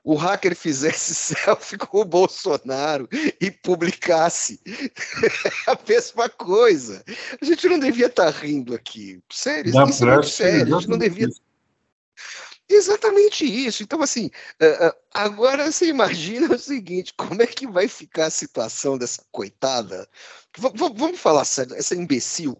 [0.03, 3.07] o hacker fizesse selfie com o Bolsonaro
[3.39, 4.59] e publicasse
[5.67, 7.03] a mesma coisa?
[7.41, 9.21] A gente não devia estar tá rindo aqui.
[9.31, 10.75] Sério, isso é muito sério.
[10.75, 11.29] A gente não devia.
[12.67, 13.83] Exatamente isso.
[13.83, 18.31] Então, assim, eh, eh, agora você imagina o seguinte: como é que vai ficar a
[18.31, 20.09] situação dessa coitada?
[20.57, 22.59] vamos falar sério, essa imbecil.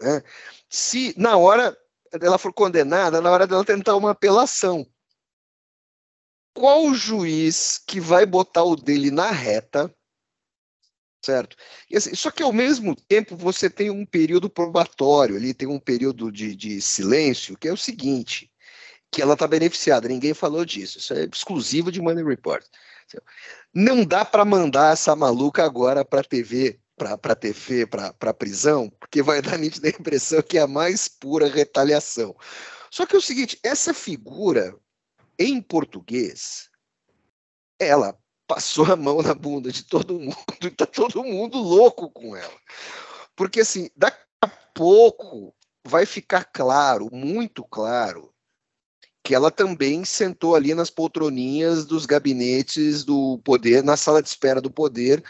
[0.00, 0.22] Né?
[0.68, 1.76] Se na hora
[2.22, 4.86] ela for condenada na hora dela tentar uma apelação.
[6.54, 9.92] Qual o juiz que vai botar o dele na reta,
[11.24, 11.56] certo?
[11.92, 16.30] Assim, só que ao mesmo tempo você tem um período probatório, ali tem um período
[16.30, 18.52] de, de silêncio, que é o seguinte,
[19.14, 22.64] que ela está beneficiada, ninguém falou disso, isso é exclusivo de Money Report.
[23.72, 28.34] Não dá para mandar essa maluca agora para a TV para a TV, para a
[28.34, 32.36] prisão, porque vai dar a nítida impressão que é a mais pura retaliação.
[32.90, 34.76] Só que é o seguinte, essa figura,
[35.36, 36.70] em português,
[37.80, 42.36] ela passou a mão na bunda de todo mundo e está todo mundo louco com
[42.36, 42.56] ela.
[43.34, 45.52] Porque, assim, daqui a pouco
[45.84, 48.33] vai ficar claro, muito claro,
[49.24, 54.60] que ela também sentou ali nas poltroninhas dos gabinetes do poder, na sala de espera
[54.60, 55.24] do poder,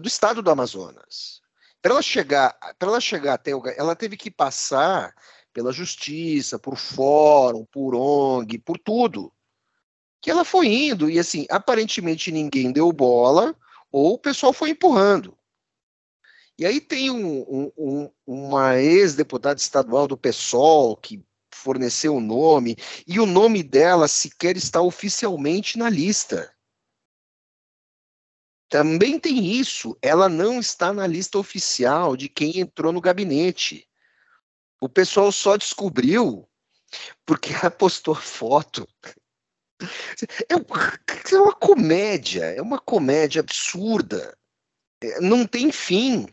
[0.00, 1.42] do estado do Amazonas.
[1.82, 5.14] Para ela chegar, para ela chegar até o, ela teve que passar
[5.52, 9.30] pela justiça, por fórum, por ONG, por tudo.
[10.22, 13.54] Que ela foi indo e assim, aparentemente ninguém deu bola
[13.92, 15.36] ou o pessoal foi empurrando.
[16.58, 21.22] E aí tem um, um, um, uma ex-deputada estadual do PSOL que
[21.60, 26.54] forneceu o nome, e o nome dela sequer está oficialmente na lista.
[28.68, 33.88] Também tem isso, ela não está na lista oficial de quem entrou no gabinete.
[34.80, 36.48] O pessoal só descobriu
[37.26, 38.88] porque ela postou foto.
[40.48, 40.54] É,
[41.34, 44.36] é uma comédia, é uma comédia absurda.
[45.02, 46.26] É, não tem fim.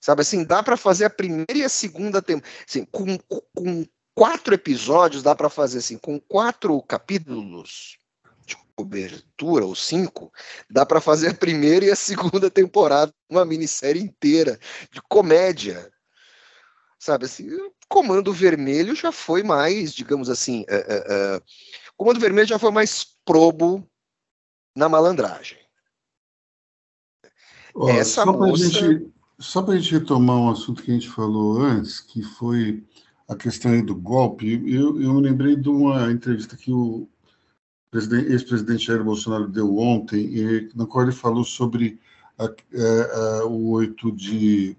[0.00, 2.54] Sabe assim, dá para fazer a primeira e a segunda temporada.
[2.68, 3.18] Assim, com,
[3.54, 7.98] com quatro episódios, dá para fazer assim, com quatro capítulos
[8.74, 10.32] cobertura, ou cinco,
[10.68, 14.58] dá para fazer a primeira e a segunda temporada, uma minissérie inteira
[14.90, 15.90] de comédia.
[16.98, 17.48] Sabe assim,
[17.88, 21.42] Comando Vermelho já foi mais, digamos assim, é, é, é,
[21.96, 23.88] Comando Vermelho já foi mais probo
[24.74, 25.58] na malandragem.
[27.88, 28.68] Essa só moça...
[28.68, 32.84] Gente, só para a gente retomar um assunto que a gente falou antes, que foi
[33.28, 37.08] a questão do golpe, eu, eu me lembrei de uma entrevista que o
[37.92, 41.98] ex-presidente Jair Bolsonaro deu ontem, e, na qual ele falou sobre
[42.38, 44.76] a, é, a, o 8 de,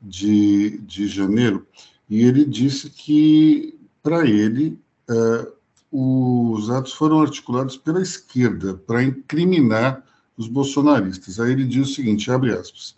[0.00, 1.66] de, de janeiro,
[2.08, 5.52] e ele disse que, para ele, é,
[5.90, 10.02] os atos foram articulados pela esquerda para incriminar
[10.36, 11.38] os bolsonaristas.
[11.38, 12.96] Aí ele diz o seguinte, abre aspas,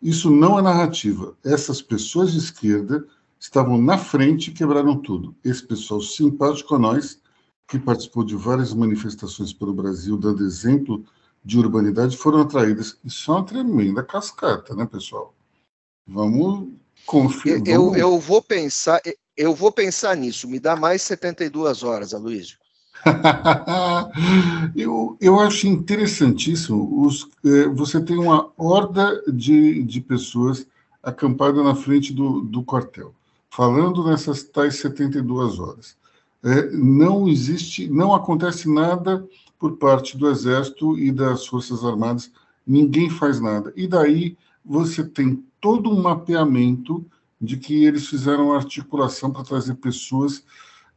[0.00, 1.36] isso não é narrativa.
[1.44, 3.04] Essas pessoas de esquerda
[3.38, 5.34] estavam na frente e quebraram tudo.
[5.44, 7.20] Esse pessoal simpático a nós,
[7.66, 11.04] que participou de várias manifestações pelo Brasil, dando exemplo
[11.44, 12.98] de urbanidade, foram atraídas.
[13.04, 15.34] Isso é uma tremenda cascata, né, pessoal?
[16.06, 16.68] Vamos
[17.06, 17.62] conferir.
[17.66, 19.00] Eu, eu vou pensar,
[19.36, 20.48] eu vou pensar nisso.
[20.48, 22.58] Me dá mais 72 horas, Aloysio.
[24.74, 27.04] eu, eu acho interessantíssimo.
[27.06, 30.66] Os, eh, você tem uma horda de, de pessoas
[31.02, 33.14] acampada na frente do, do quartel,
[33.58, 35.96] falando nessas tais 72 horas.
[36.44, 39.26] É, não existe, não acontece nada
[39.58, 42.30] por parte do Exército e das Forças Armadas,
[42.64, 43.72] ninguém faz nada.
[43.74, 47.04] E daí você tem todo um mapeamento
[47.40, 50.44] de que eles fizeram articulação para trazer pessoas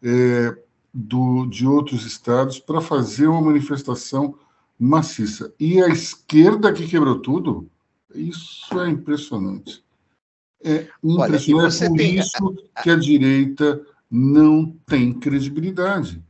[0.04, 0.56] é,
[0.94, 4.36] do, de outros estados para fazer uma manifestação
[4.78, 5.52] maciça.
[5.60, 7.68] E a esquerda que quebrou tudo,
[8.14, 9.84] isso é impressionante.
[10.64, 11.84] É impressionante.
[11.84, 12.20] Olha, é por tem...
[12.20, 16.24] isso que a direita não tem credibilidade.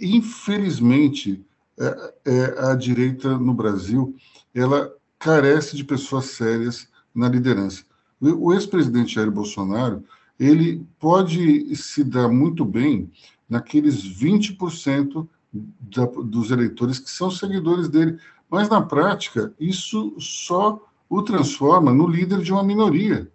[0.00, 1.44] Infelizmente,
[1.78, 4.16] é, é, a direita no Brasil
[4.54, 7.84] ela carece de pessoas sérias na liderança.
[8.20, 10.02] O ex-presidente Jair Bolsonaro
[10.38, 13.10] ele pode se dar muito bem
[13.48, 18.18] naqueles 20% da, dos eleitores que são seguidores dele.
[18.48, 23.30] Mas, na prática, isso só o transforma no líder de uma minoria.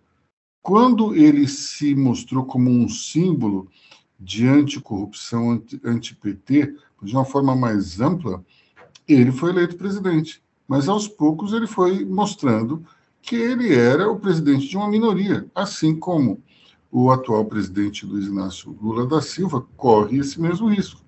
[0.62, 3.68] Quando ele se mostrou como um símbolo
[4.20, 8.44] de anticorrupção, anti-PT, de uma forma mais ampla,
[9.08, 10.42] ele foi eleito presidente.
[10.68, 12.86] Mas, aos poucos, ele foi mostrando
[13.22, 16.42] que ele era o presidente de uma minoria, assim como
[16.92, 21.02] o atual presidente Luiz Inácio Lula da Silva corre esse mesmo risco.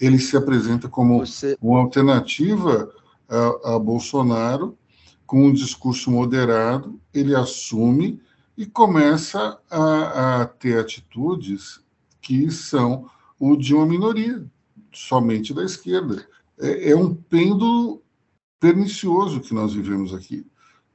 [0.00, 1.56] Ele se apresenta como Você...
[1.60, 2.92] uma alternativa
[3.28, 4.77] a, a Bolsonaro,
[5.28, 8.18] com um discurso moderado, ele assume
[8.56, 11.80] e começa a, a, ter atitudes
[12.22, 14.42] que são o de uma minoria,
[14.90, 16.26] somente da esquerda.
[16.58, 18.02] É, é, um pêndulo
[18.58, 20.46] pernicioso que nós vivemos aqui.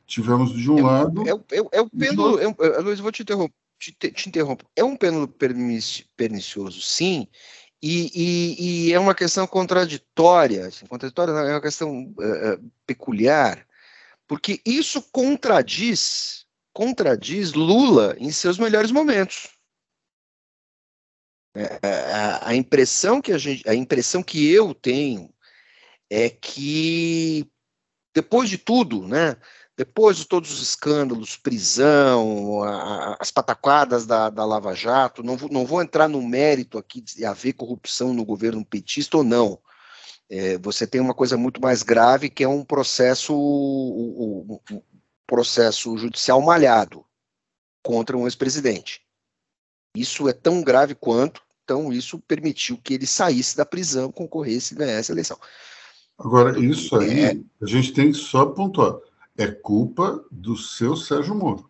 [0.07, 1.21] Tivemos de um é, lado.
[1.29, 2.39] É, é, é o pêndulo.
[2.39, 3.53] É, é, Luiz, vou te interromper.
[3.79, 4.65] Te, te, interrompo.
[4.75, 7.27] É um pêndulo pernicioso, sim,
[7.81, 10.67] e, e, e, é uma questão contraditória.
[10.67, 13.67] Assim, contraditória é uma questão uh, peculiar,
[14.27, 19.49] porque isso contradiz, contradiz Lula em seus melhores momentos.
[21.55, 21.79] É,
[22.11, 25.31] a, a, impressão que a gente, a impressão que eu tenho
[26.09, 27.47] é que
[28.13, 29.37] depois de tudo, né?
[29.75, 35.49] Depois de todos os escândalos, prisão, a, as pataquadas da, da Lava Jato, não vou,
[35.49, 39.59] não vou entrar no mérito aqui de haver corrupção no governo petista ou não.
[40.35, 44.81] É, você tem uma coisa muito mais grave que é um processo, um, um
[45.27, 47.05] processo judicial malhado
[47.83, 49.01] contra um ex-presidente.
[49.95, 54.77] Isso é tão grave quanto, então isso permitiu que ele saísse da prisão, concorresse e
[54.77, 55.37] ganhasse a eleição.
[56.17, 57.37] Agora, isso aí, é...
[57.61, 58.97] a gente tem que só pontuar
[59.37, 61.69] é culpa do seu Sérgio Moro.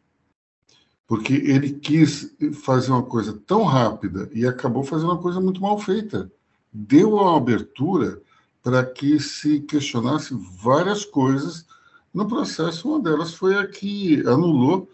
[1.06, 5.78] Porque ele quis fazer uma coisa tão rápida e acabou fazendo uma coisa muito mal
[5.78, 6.32] feita.
[6.72, 8.22] Deu uma abertura
[8.64, 11.66] para que se questionasse várias coisas
[12.14, 12.88] no processo.
[12.88, 14.90] Uma delas foi a que anulou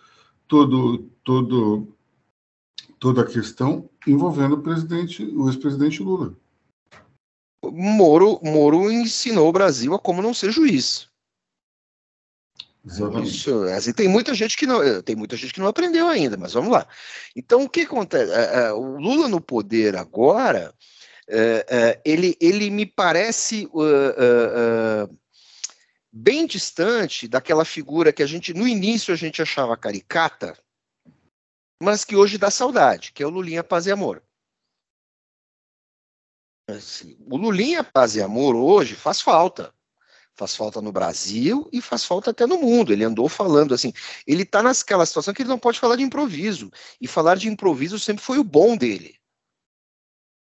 [0.47, 1.87] todo, todo,
[2.99, 6.35] toda a questão envolvendo o presidente, o ex-presidente Lula.
[7.63, 11.07] Moro, Moro ensinou o Brasil a como não ser juiz.
[12.83, 13.29] Exatamente.
[13.29, 16.53] Isso, assim, tem muita gente que não, tem muita gente que não aprendeu ainda, mas
[16.53, 16.87] vamos lá.
[17.35, 18.31] Então, o que acontece?
[18.31, 20.73] É, é, o Lula no poder agora,
[21.31, 25.19] é, ele, ele me parece uh, uh,
[26.11, 30.57] bem distante daquela figura que a gente, no início, a gente achava caricata,
[31.81, 34.23] mas que hoje dá saudade, que é o Lulinha Paz e Amor.
[36.67, 39.73] Assim, o Lulinha Paz e Amor hoje faz falta
[40.39, 42.93] faz falta no Brasil e faz falta até no mundo.
[42.93, 43.91] Ele andou falando assim,
[44.25, 46.71] ele está naquela situação que ele não pode falar de improviso.
[47.01, 49.19] E falar de improviso sempre foi o bom dele.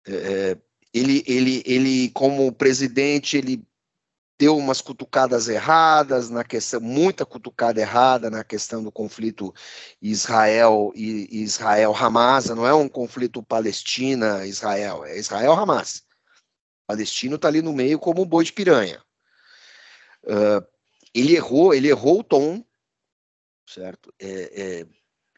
[0.08, 0.58] É, é
[0.94, 3.66] ele, ele, ele, como presidente, ele
[4.38, 9.54] deu umas cutucadas erradas na questão, muita cutucada errada na questão do conflito
[10.02, 12.46] Israel e Israel-Hamas.
[12.46, 16.04] Não é um conflito Palestina-Israel, é Israel-Hamas.
[16.84, 19.02] O palestino está ali no meio como um boi de piranha.
[20.26, 20.66] Uh,
[21.14, 22.66] Ele errou, ele errou o tom,
[23.68, 24.14] certo?
[24.20, 24.88] É, é,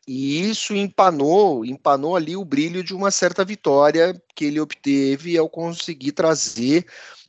[0.08, 5.50] e isso empanou, empanou ali o brilho de uma certa vitória que ele obteve ao
[5.50, 6.86] conseguir trazer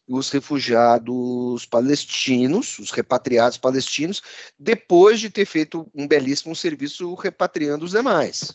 [0.08, 4.22] os refugiados palestinos, os repatriados palestinos,
[4.58, 8.54] depois de ter feito um belíssimo serviço repatriando os demais.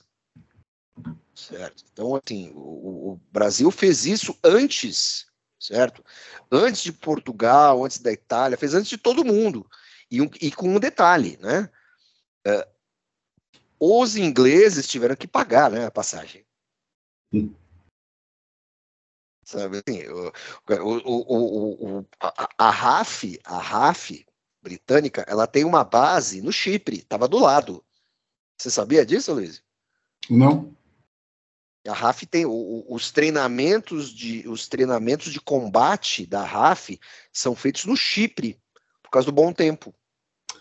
[1.36, 1.84] Certo?
[1.92, 5.26] Então, assim, o, o Brasil fez isso antes,
[5.60, 6.04] certo?
[6.52, 9.66] Antes de Portugal, antes da Itália, fez antes de todo mundo.
[10.10, 11.70] E, um, e com um detalhe, né?
[12.48, 12.81] Uh,
[13.84, 16.46] os ingleses tiveram que pagar né, a passagem.
[17.34, 17.56] Sim.
[19.44, 20.32] Sabe assim, o,
[21.04, 24.24] o, o, a, a RAF, a RAF
[24.62, 27.84] britânica, ela tem uma base no Chipre, estava do lado.
[28.56, 29.64] Você sabia disso, Luiz?
[30.30, 30.78] Não.
[31.88, 37.00] A RAF tem os treinamentos de os treinamentos de combate da RAF
[37.34, 38.62] são feitos no Chipre
[39.02, 39.92] por causa do bom tempo.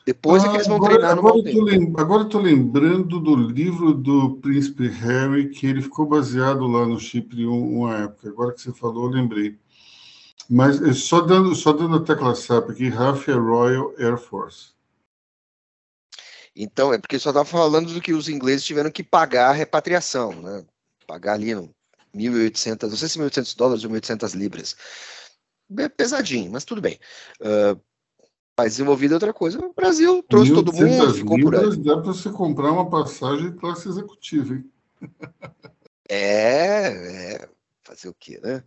[0.06, 3.92] Depois ah, é que eles vão agora, treinar no agora agora estou lembrando do livro
[3.92, 8.28] do príncipe Harry, que ele ficou baseado lá no Chipre uma época.
[8.28, 9.58] Agora que você falou, eu lembrei.
[10.48, 14.72] Mas é só dando, só dando a tecla SAP aqui, RAF é Royal Air Force.
[16.56, 20.32] Então, é porque só estava falando do que os ingleses tiveram que pagar a repatriação,
[20.32, 20.64] né?
[21.06, 21.72] Pagar ali no
[22.14, 24.76] 1.800, não sei se 1.800 dólares ou 1.800 libras.
[25.78, 26.98] É pesadinho, mas tudo bem.
[27.40, 27.80] Uh,
[28.56, 29.58] mas desenvolvido é outra coisa.
[29.58, 31.76] O Brasil trouxe todo mundo, ficou por aí.
[31.76, 34.64] Dá para você comprar uma passagem classe executiva, hein?
[36.12, 37.48] É, é,
[37.84, 38.64] fazer o quê, né?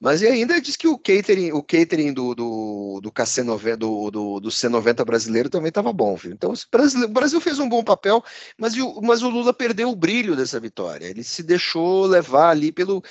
[0.00, 4.40] Mas e ainda diz que o catering, o catering do, do, do, KC90, do, do,
[4.40, 6.32] do C90 brasileiro também estava bom, viu?
[6.32, 8.24] Então o Brasil fez um bom papel,
[8.56, 11.04] mas o, mas o Lula perdeu o brilho dessa vitória.
[11.04, 13.04] Ele se deixou levar ali pelo.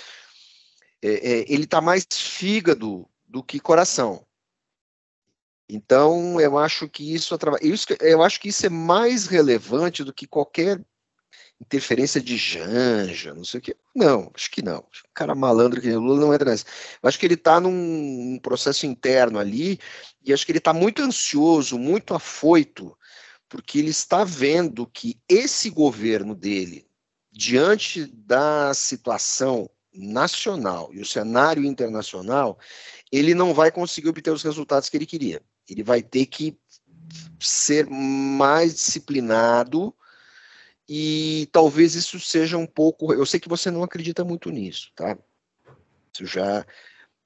[0.99, 4.24] É, é, ele está mais fígado do que coração.
[5.67, 10.27] Então, eu acho que isso, isso, eu acho que isso é mais relevante do que
[10.27, 10.79] qualquer
[11.59, 13.75] interferência de Janja, não sei o quê.
[13.95, 14.79] Não, acho que não.
[14.79, 16.65] O cara malandro que o Lula não entra nessa.
[17.01, 19.79] Eu acho que ele está num, processo interno ali
[20.23, 22.95] e acho que ele está muito ansioso, muito afoito,
[23.49, 26.87] porque ele está vendo que esse governo dele,
[27.31, 32.59] diante da situação nacional e o cenário internacional,
[33.11, 35.41] ele não vai conseguir obter os resultados que ele queria.
[35.69, 36.57] Ele vai ter que
[37.39, 39.93] ser mais disciplinado
[40.87, 43.13] e talvez isso seja um pouco.
[43.13, 45.17] Eu sei que você não acredita muito nisso, tá?
[46.13, 46.65] Isso já.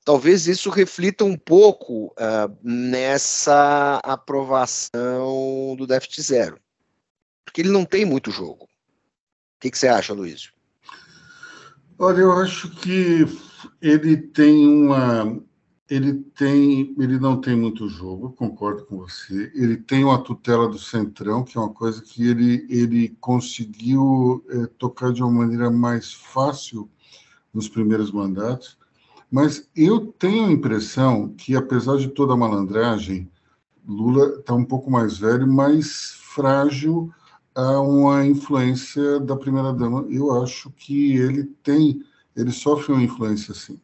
[0.04, 6.60] Talvez isso reflita um pouco uh, nessa aprovação do déficit zero.
[7.46, 8.66] Porque ele não tem muito jogo.
[8.66, 8.70] O
[9.60, 10.52] que, que você acha, Luiz?
[11.98, 13.26] Olha, eu acho que
[13.82, 15.44] ele tem uma
[15.90, 19.52] ele tem, ele não tem muito jogo, concordo com você.
[19.56, 24.68] Ele tem uma tutela do centrão, que é uma coisa que ele ele conseguiu é,
[24.78, 26.88] tocar de uma maneira mais fácil
[27.54, 28.78] nos primeiros mandatos.
[29.32, 33.30] Mas eu tenho a impressão que, apesar de toda a malandragem,
[33.88, 37.12] Lula está um pouco mais velho, mais frágil
[37.56, 40.06] a uma influência da primeira dama.
[40.10, 42.04] Eu acho que ele tem,
[42.36, 43.80] ele sofre uma influência assim.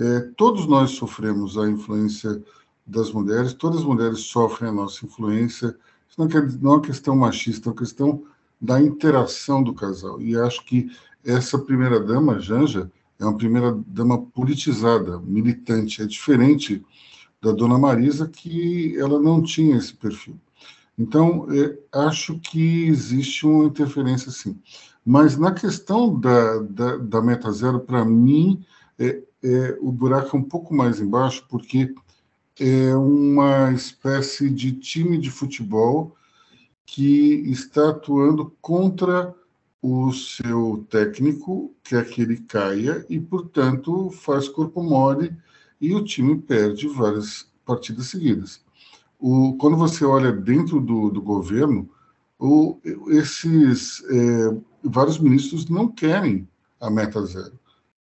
[0.00, 2.42] É, todos nós sofremos a influência
[2.86, 5.76] das mulheres, todas as mulheres sofrem a nossa influência.
[6.08, 8.24] Isso não é, não é uma questão machista, é uma questão
[8.58, 10.18] da interação do casal.
[10.18, 10.90] E acho que
[11.22, 16.00] essa primeira-dama, Janja, é uma primeira-dama politizada, militante.
[16.00, 16.82] É diferente
[17.42, 20.40] da dona Marisa, que ela não tinha esse perfil.
[20.98, 24.58] Então, é, acho que existe uma interferência, sim.
[25.04, 28.64] Mas na questão da, da, da meta zero, para mim,
[28.98, 31.94] é, é, o buraco é um pouco mais embaixo, porque
[32.58, 36.16] é uma espécie de time de futebol
[36.84, 39.34] que está atuando contra
[39.82, 45.34] o seu técnico, quer que ele caia, e, portanto, faz corpo mole
[45.80, 48.62] e o time perde várias partidas seguidas.
[49.18, 51.88] O, quando você olha dentro do, do governo,
[52.38, 52.78] o,
[53.08, 56.48] esses é, vários ministros não querem
[56.80, 57.59] a meta zero.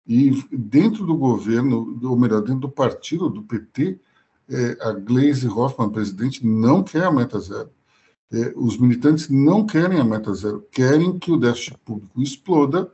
[0.08, 3.99] E dentro do governo, ou melhor, dentro do partido, do PT,
[4.49, 7.70] é, a Gleisi Hoffmann, presidente, não quer a meta zero.
[8.32, 12.91] É, os militantes não querem a meta zero, querem que o déficit público exploda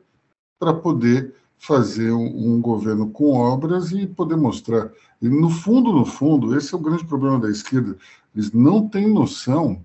[0.59, 4.91] para poder fazer um, um, governo com obras e poder mostrar.
[5.21, 7.97] E no fundo, no fundo, esse é o grande problema da esquerda.
[8.35, 9.83] Eles não têm noção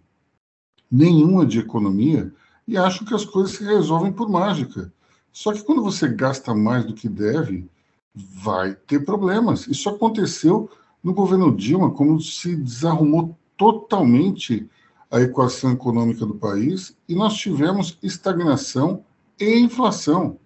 [0.91, 2.33] nenhuma de economia
[2.67, 4.93] e acham que as coisas se resolvem por mágica.
[5.33, 7.69] Só que quando você gasta mais do que deve,
[8.15, 9.67] vai ter problemas.
[9.67, 10.71] Isso aconteceu
[11.03, 14.69] no governo Dilma, como se desarrumou totalmente
[15.11, 19.05] a equação econômica do país e nós tivemos estagnação
[19.41, 20.39] e inflação.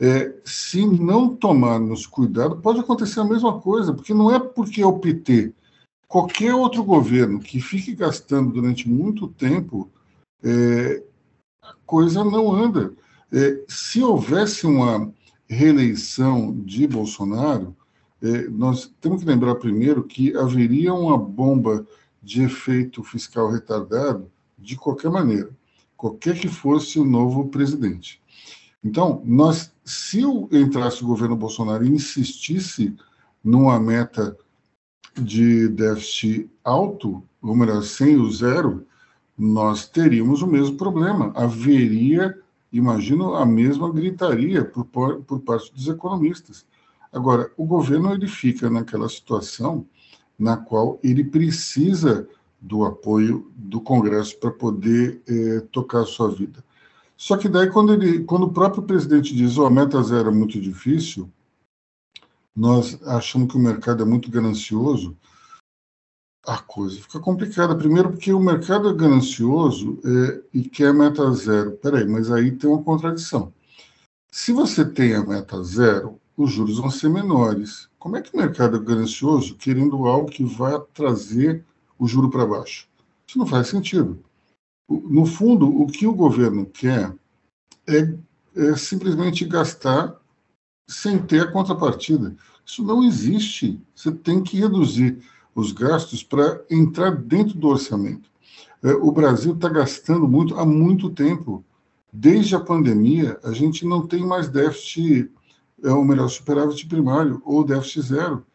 [0.00, 4.86] É, se não tomarmos cuidado, pode acontecer a mesma coisa, porque não é porque é
[4.86, 5.52] o PT.
[6.06, 9.90] Qualquer outro governo que fique gastando durante muito tempo,
[10.42, 11.02] é,
[11.62, 12.94] a coisa não anda.
[13.32, 15.12] É, se houvesse uma
[15.48, 17.76] reeleição de Bolsonaro,
[18.22, 21.86] é, nós temos que lembrar primeiro que haveria uma bomba
[22.22, 25.50] de efeito fiscal retardado de qualquer maneira,
[25.96, 28.20] qualquer que fosse o novo presidente.
[28.82, 30.22] Então, nós, se
[30.52, 32.96] entrasse o governo Bolsonaro e insistisse
[33.42, 34.36] numa meta
[35.16, 38.86] de déficit alto, ou melhor, sem o zero,
[39.36, 41.32] nós teríamos o mesmo problema.
[41.34, 42.38] Haveria,
[42.72, 44.84] imagino, a mesma gritaria por,
[45.22, 46.66] por parte dos economistas.
[47.12, 49.86] Agora, o governo ele fica naquela situação
[50.38, 52.28] na qual ele precisa
[52.60, 56.62] do apoio do Congresso para poder eh, tocar a sua vida.
[57.16, 60.34] Só que daí, quando, ele, quando o próprio presidente diz oh, a meta zero é
[60.34, 61.30] muito difícil,
[62.54, 65.16] nós achamos que o mercado é muito ganancioso,
[66.48, 67.76] a coisa fica complicada.
[67.76, 71.72] Primeiro, porque o mercado é ganancioso é, e quer meta zero.
[71.72, 73.52] Peraí, mas aí tem uma contradição.
[74.30, 77.88] Se você tem a meta zero, os juros vão ser menores.
[77.98, 81.64] Como é que o mercado é ganancioso querendo algo que vai trazer
[81.98, 82.88] o juro para baixo?
[83.26, 84.22] Isso não faz sentido
[84.88, 87.14] no fundo, o que o governo quer
[87.86, 88.14] é,
[88.56, 90.18] é, simplesmente gastar
[90.88, 92.34] sem ter a contrapartida.
[92.64, 93.80] Isso não existe.
[93.94, 95.18] Você tem que reduzir
[95.58, 98.30] os gastos para entrar dentro do orçamento.
[98.80, 101.64] É, o Brasil está gastando muito há muito tempo.
[102.12, 105.28] Desde a pandemia, a gente não tem mais déficit,
[105.82, 108.46] é, ou melhor, superávit primário ou déficit zero.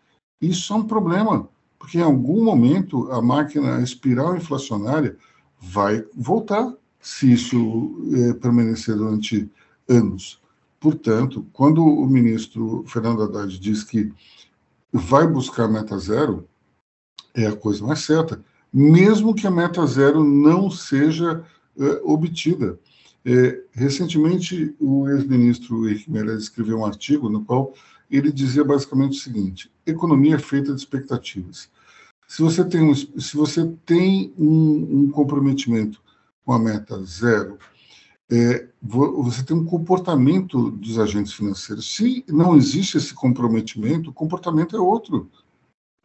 [0.41, 5.17] Isso é um problema, porque em algum momento a máquina, a espiral inflacionária,
[5.59, 9.51] vai voltar se isso é, permanecer durante
[9.89, 10.41] anos.
[10.79, 14.11] Portanto, quando o ministro Fernando Haddad diz que
[14.91, 16.47] vai buscar meta zero,
[17.33, 21.43] é a coisa mais certa, mesmo que a meta zero não seja
[21.77, 22.79] é, obtida.
[23.25, 27.73] É, recentemente, o ex-ministro Meirelles escreveu um artigo no qual
[28.11, 31.69] ele dizia basicamente o seguinte: economia é feita de expectativas.
[32.27, 36.01] Se você tem um, se você tem um, um comprometimento
[36.45, 37.57] com a meta zero,
[38.31, 41.95] é, você tem um comportamento dos agentes financeiros.
[41.95, 45.29] Se não existe esse comprometimento, o comportamento é outro.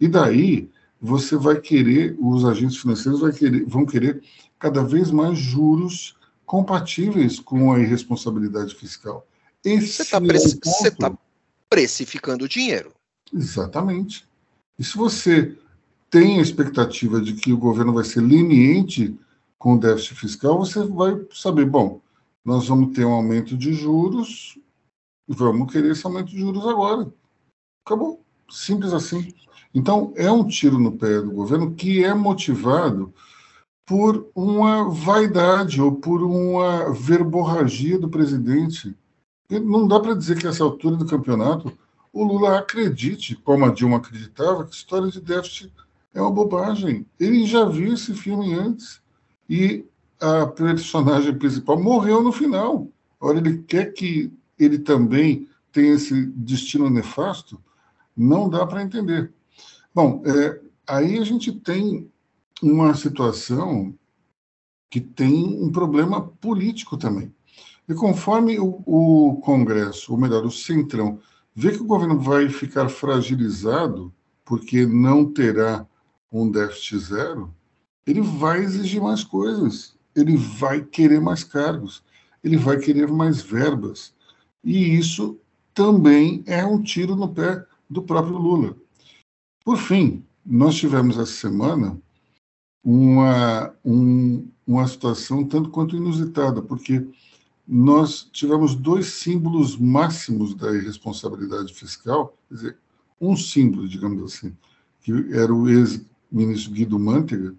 [0.00, 0.70] E daí
[1.00, 4.22] você vai querer, os agentes financeiros vai querer, vão querer
[4.58, 9.26] cada vez mais juros compatíveis com a irresponsabilidade fiscal.
[9.64, 11.18] Esse você está preci é tá
[11.68, 12.92] precificando o dinheiro.
[13.32, 14.26] Exatamente.
[14.78, 15.56] E se você
[16.10, 19.18] tem a expectativa de que o governo vai ser leniente
[19.58, 22.00] com o déficit fiscal, você vai saber, bom,
[22.44, 24.58] nós vamos ter um aumento de juros,
[25.28, 27.12] vamos querer esse aumento de juros agora.
[27.84, 28.24] Acabou.
[28.50, 29.34] Simples assim.
[29.74, 33.12] Então, é um tiro no pé do governo que é motivado
[33.86, 38.94] por uma vaidade ou por uma verborragia do presidente.
[39.48, 41.72] E não dá para dizer que essa altura do campeonato
[42.12, 45.72] o Lula acredite, como a Dilma acreditava, que história de déficit
[46.12, 47.06] é uma bobagem.
[47.18, 49.00] Ele já viu esse filme antes
[49.48, 49.84] e
[50.20, 52.88] a personagem principal morreu no final.
[53.20, 57.60] Agora, ele quer que ele também tenha esse destino nefasto?
[58.16, 59.32] Não dá para entender.
[59.98, 62.08] Bom, é, aí a gente tem
[62.62, 63.92] uma situação
[64.88, 67.34] que tem um problema político também.
[67.88, 71.18] E conforme o, o Congresso, ou melhor, o Centrão,
[71.52, 75.84] vê que o governo vai ficar fragilizado porque não terá
[76.30, 77.52] um déficit zero,
[78.06, 82.04] ele vai exigir mais coisas, ele vai querer mais cargos,
[82.44, 84.14] ele vai querer mais verbas.
[84.62, 85.40] E isso
[85.74, 88.76] também é um tiro no pé do próprio Lula.
[89.64, 92.00] Por fim, nós tivemos essa semana
[92.82, 97.06] uma, um, uma situação tanto quanto inusitada, porque
[97.66, 102.78] nós tivemos dois símbolos máximos da irresponsabilidade fiscal, quer dizer,
[103.20, 104.56] um símbolo, digamos assim,
[105.02, 106.00] que era o ex
[106.30, 107.54] ministro Guido Mantega,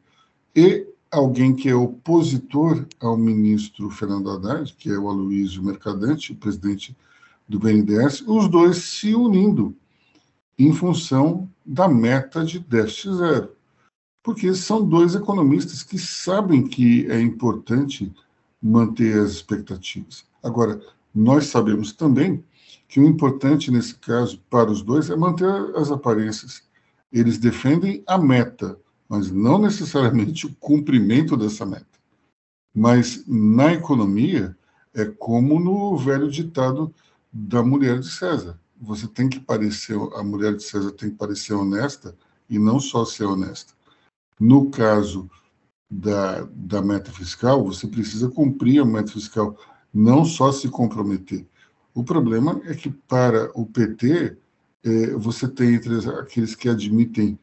[0.56, 6.36] e alguém que é opositor ao ministro Fernando Haddad, que é o Aloysio Mercadante, o
[6.36, 6.96] presidente
[7.48, 9.76] do BNDES, os dois se unindo
[10.60, 13.56] em função da meta de déficit zero.
[14.22, 18.14] Porque são dois economistas que sabem que é importante
[18.62, 20.26] manter as expectativas.
[20.44, 20.80] Agora,
[21.16, 22.44] nós sabemos também
[22.88, 26.62] que o importante nesse caso para os dois é manter as aparências
[27.12, 28.78] eles defendem a meta.
[29.08, 31.98] mas não necessariamente o cumprimento dessa meta.
[32.72, 34.56] Mas na economia,
[34.94, 36.94] é como no velho ditado
[37.34, 38.60] da mulher de César.
[38.80, 42.16] Você tem que parecer, a mulher de César tem que parecer honesta
[42.50, 43.74] e não só ser honesta.
[44.40, 45.30] No caso
[45.90, 49.58] da, da meta fiscal, você precisa cumprir a meta fiscal,
[49.94, 51.46] não só se comprometer.
[51.94, 54.38] O problema é que para o PT,
[54.84, 57.38] é, você tem entre aqueles que admitem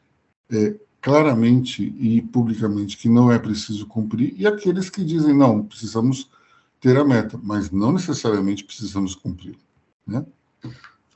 [0.49, 6.29] é, claramente e publicamente que não é preciso cumprir e aqueles que dizem não, precisamos
[6.79, 9.57] ter a meta, mas não necessariamente precisamos cumprir,
[10.05, 10.25] né?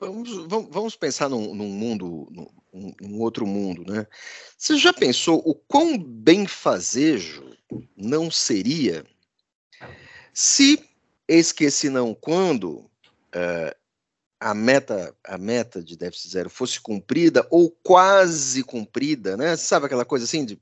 [0.02, 4.08] Vamos, vamos pensar num, num mundo, num, num, outro mundo, né?
[4.58, 7.56] Você já pensou o quão benfazejo
[7.96, 9.06] não seria
[10.34, 10.84] se,
[11.28, 13.76] eis que esse não quando, uh,
[14.40, 19.56] a meta, a meta de déficit zero fosse cumprida ou quase cumprida, né?
[19.56, 20.60] Sabe aquela coisa assim de,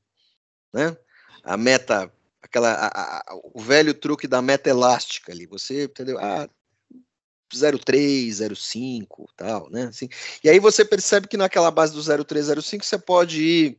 [0.74, 0.98] né?
[1.46, 2.12] A meta,
[2.42, 5.46] aquela, a, a, o velho truque da meta elástica ali.
[5.46, 6.20] Você, entendeu?
[6.20, 6.50] Ah,
[7.58, 9.86] 03, 05, tal, né?
[9.86, 10.08] Assim,
[10.43, 13.78] e aí você percebe que naquela base do 03, 05 você pode ir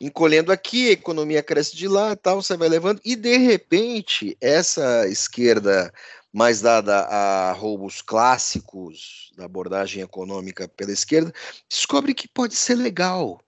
[0.00, 5.06] encolhendo aqui, a economia cresce de lá, tal, você vai levando e de repente essa
[5.06, 5.92] esquerda
[6.32, 11.32] mais dada a roubos clássicos da abordagem econômica pela esquerda,
[11.68, 13.40] descobre que pode ser legal,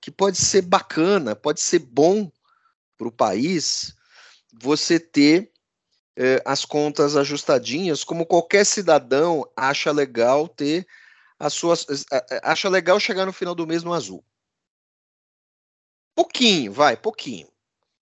[0.00, 2.30] que pode ser bacana, pode ser bom
[2.98, 3.94] para o país
[4.52, 5.51] você ter
[6.16, 10.86] eh, as contas ajustadinhas, como qualquer cidadão acha legal ter
[11.38, 11.86] as suas.
[12.42, 14.24] acha legal chegar no final do mês no azul.
[16.14, 17.48] Pouquinho, vai, pouquinho.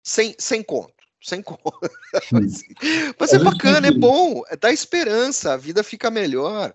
[0.03, 0.95] Sem, sem conto.
[1.23, 1.63] Sem conto.
[3.19, 6.75] Mas é bacana, é bom, dá esperança, a vida fica melhor.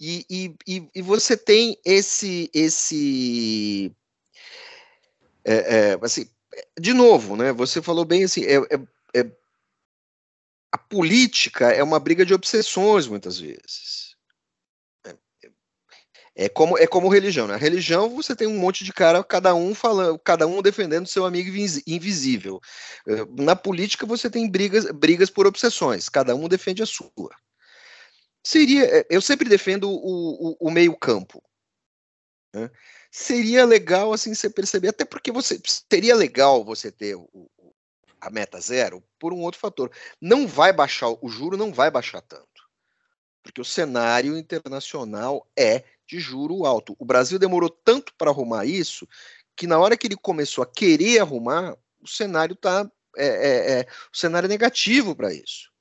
[0.00, 2.50] E, e, e, você tem esse.
[2.52, 3.94] esse
[5.44, 5.54] é,
[5.92, 6.28] é, assim,
[6.78, 7.52] de novo, né?
[7.52, 9.30] Você falou bem assim, é, é, é
[10.72, 14.16] a política é uma briga de obsessões muitas vezes.
[15.04, 15.14] É,
[16.34, 17.56] é como é como religião, né?
[17.56, 21.50] Religião você tem um monte de cara, cada um falando, cada um defendendo seu amigo
[21.86, 22.58] invisível.
[23.06, 27.30] É, na política você tem brigas, brigas por obsessões, cada um defende a sua.
[28.44, 31.42] Seria, é, eu sempre defendo o, o, o meio campo.
[32.54, 32.70] Né?
[33.10, 35.60] Seria legal assim você perceber, até porque você
[35.90, 37.50] seria legal você ter o,
[38.22, 39.90] a meta zero por um outro fator.
[40.20, 42.46] Não vai baixar, o juro não vai baixar tanto.
[43.42, 46.94] Porque o cenário internacional é de juro alto.
[47.00, 49.08] O Brasil demorou tanto para arrumar isso
[49.56, 53.86] que na hora que ele começou a querer arrumar, o cenário tá é, é, é
[54.12, 55.72] o cenário é negativo para isso.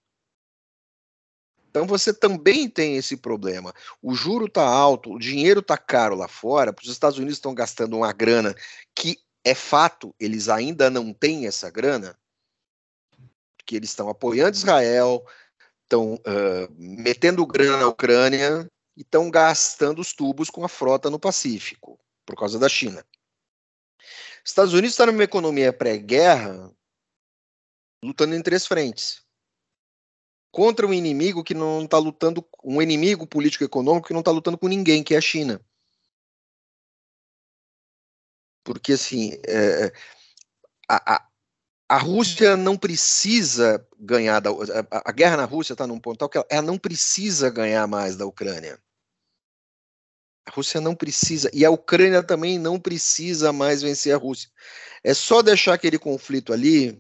[1.70, 3.74] Então você também tem esse problema.
[4.02, 7.96] O juro está alto, o dinheiro está caro lá fora, os Estados Unidos estão gastando
[7.96, 8.54] uma grana
[8.94, 12.18] que é fato, eles ainda não têm essa grana,
[13.72, 15.26] que eles estão apoiando Israel,
[15.84, 21.18] estão uh, metendo grana na Ucrânia e estão gastando os tubos com a frota no
[21.18, 23.06] Pacífico, por causa da China.
[24.44, 26.70] Estados Unidos está numa economia pré-guerra,
[28.04, 29.24] lutando em três frentes.
[30.52, 34.68] Contra um inimigo que não está lutando, um inimigo político-econômico que não está lutando com
[34.68, 35.66] ninguém, que é a China.
[38.66, 39.94] Porque, assim, é,
[40.90, 41.31] a, a,
[41.92, 46.30] a Rússia não precisa ganhar da, a, a guerra na Rússia está num ponto tal
[46.30, 48.82] que ela, ela, não precisa ganhar mais da Ucrânia.
[50.46, 54.50] A Rússia não precisa e a Ucrânia também não precisa mais vencer a Rússia.
[55.04, 56.98] É só deixar aquele conflito ali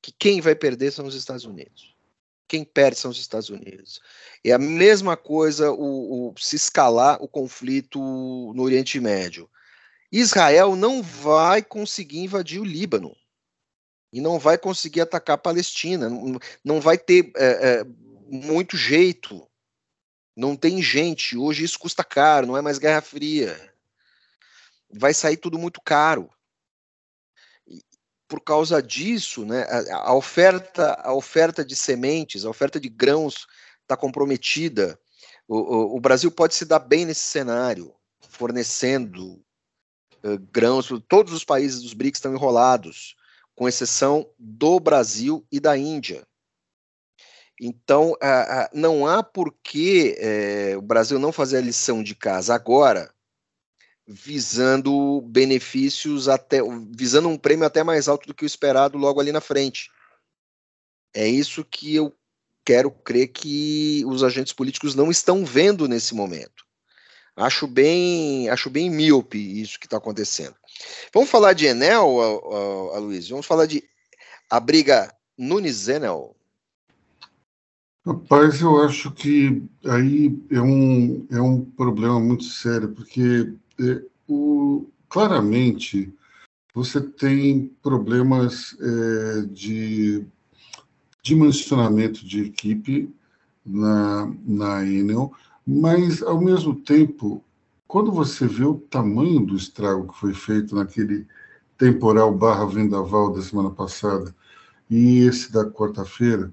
[0.00, 1.94] que quem vai perder são os Estados Unidos.
[2.48, 4.00] Quem perde são os Estados Unidos.
[4.42, 7.98] É a mesma coisa o, o se escalar o conflito
[8.54, 9.50] no Oriente Médio
[10.10, 13.14] Israel não vai conseguir invadir o Líbano
[14.12, 16.08] e não vai conseguir atacar a Palestina,
[16.64, 17.84] não, vai ter é, é,
[18.26, 19.46] muito jeito,
[20.34, 21.36] não tem gente.
[21.36, 23.74] Hoje isso custa caro, não é mais Guerra Fria.
[24.90, 26.30] Vai sair tudo muito caro.
[27.66, 27.82] E
[28.26, 33.46] por causa disso, né, a, a, oferta, a oferta de sementes, a oferta de grãos
[33.82, 34.98] está comprometida.
[35.46, 39.44] O, o, o Brasil pode se dar bem nesse cenário, fornecendo
[40.24, 43.16] uh, grãos, todos os países dos BRICS estão enrolados,
[43.54, 46.26] com exceção do Brasil e da Índia.
[47.60, 48.14] Então,
[48.72, 53.12] não há por que eh, o Brasil não fazer a lição de casa agora,
[54.06, 56.60] visando benefícios até,
[56.94, 59.90] visando um prêmio até mais alto do que o esperado logo ali na frente.
[61.12, 62.16] É isso que eu
[62.64, 66.67] quero crer que os agentes políticos não estão vendo nesse momento.
[67.38, 70.54] Acho bem, acho bem míope isso que está acontecendo.
[71.14, 72.20] Vamos falar de Enel,
[72.94, 73.30] Aloysio?
[73.30, 73.82] Vamos falar de
[74.50, 76.34] a briga Nunes-Enel?
[78.04, 84.86] Rapaz, eu acho que aí é um, é um problema muito sério, porque é, o,
[85.08, 86.12] claramente
[86.74, 90.24] você tem problemas é, de
[91.22, 93.14] dimensionamento de equipe
[93.64, 95.32] na, na Enel,
[95.70, 97.44] mas, ao mesmo tempo,
[97.86, 101.26] quando você vê o tamanho do estrago que foi feito naquele
[101.76, 104.34] temporal barra vendaval da semana passada
[104.88, 106.50] e esse da quarta-feira,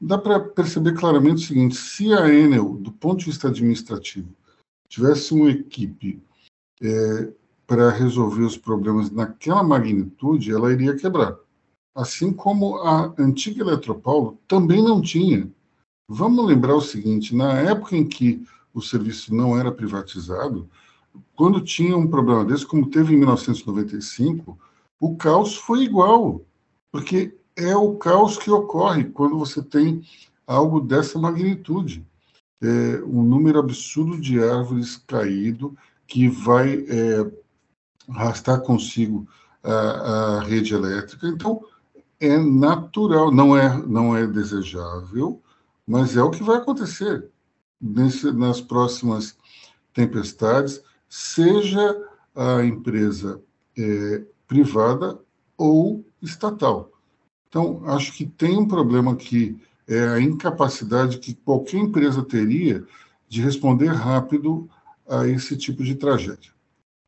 [0.00, 4.34] dá para perceber claramente o seguinte: se a Enel, do ponto de vista administrativo,
[4.88, 6.20] tivesse uma equipe
[6.82, 7.32] é,
[7.64, 11.38] para resolver os problemas naquela magnitude, ela iria quebrar.
[11.94, 15.48] Assim como a antiga Eletropaulo também não tinha.
[16.08, 18.42] Vamos lembrar o seguinte: na época em que
[18.72, 20.68] o serviço não era privatizado,
[21.36, 24.58] quando tinha um problema desse, como teve em 1995,
[24.98, 26.40] o caos foi igual,
[26.90, 30.02] porque é o caos que ocorre quando você tem
[30.46, 32.06] algo dessa magnitude.
[32.60, 37.30] É um número absurdo de árvores caído que vai é,
[38.08, 39.28] arrastar consigo
[39.62, 41.28] a, a, rede elétrica.
[41.28, 41.60] Então,
[42.18, 45.40] é natural, não é, não é desejável,
[45.88, 47.30] mas é o que vai acontecer
[47.80, 49.38] nesse, nas próximas
[49.94, 51.96] tempestades, seja
[52.36, 53.40] a empresa
[53.76, 55.18] é, privada
[55.56, 56.92] ou estatal.
[57.48, 59.58] Então, acho que tem um problema aqui,
[59.88, 62.84] é a incapacidade que qualquer empresa teria
[63.26, 64.68] de responder rápido
[65.08, 66.52] a esse tipo de tragédia.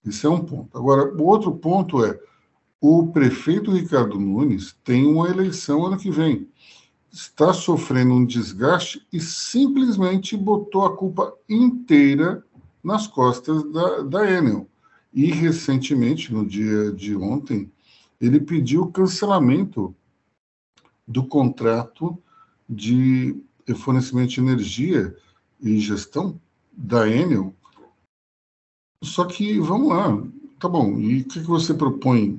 [0.06, 0.74] Esse é um ponto.
[0.76, 2.18] Agora, o outro ponto é:
[2.80, 6.48] o prefeito Ricardo Nunes tem uma eleição ano que vem
[7.12, 12.44] está sofrendo um desgaste e simplesmente botou a culpa inteira
[12.82, 14.68] nas costas da, da Enel.
[15.12, 17.70] E recentemente, no dia de ontem,
[18.20, 19.94] ele pediu o cancelamento
[21.06, 22.16] do contrato
[22.68, 23.36] de
[23.76, 25.16] fornecimento de energia
[25.60, 26.40] e gestão
[26.72, 27.54] da Enel.
[29.02, 30.22] Só que, vamos lá,
[30.58, 32.38] tá bom, e o que, que você propõe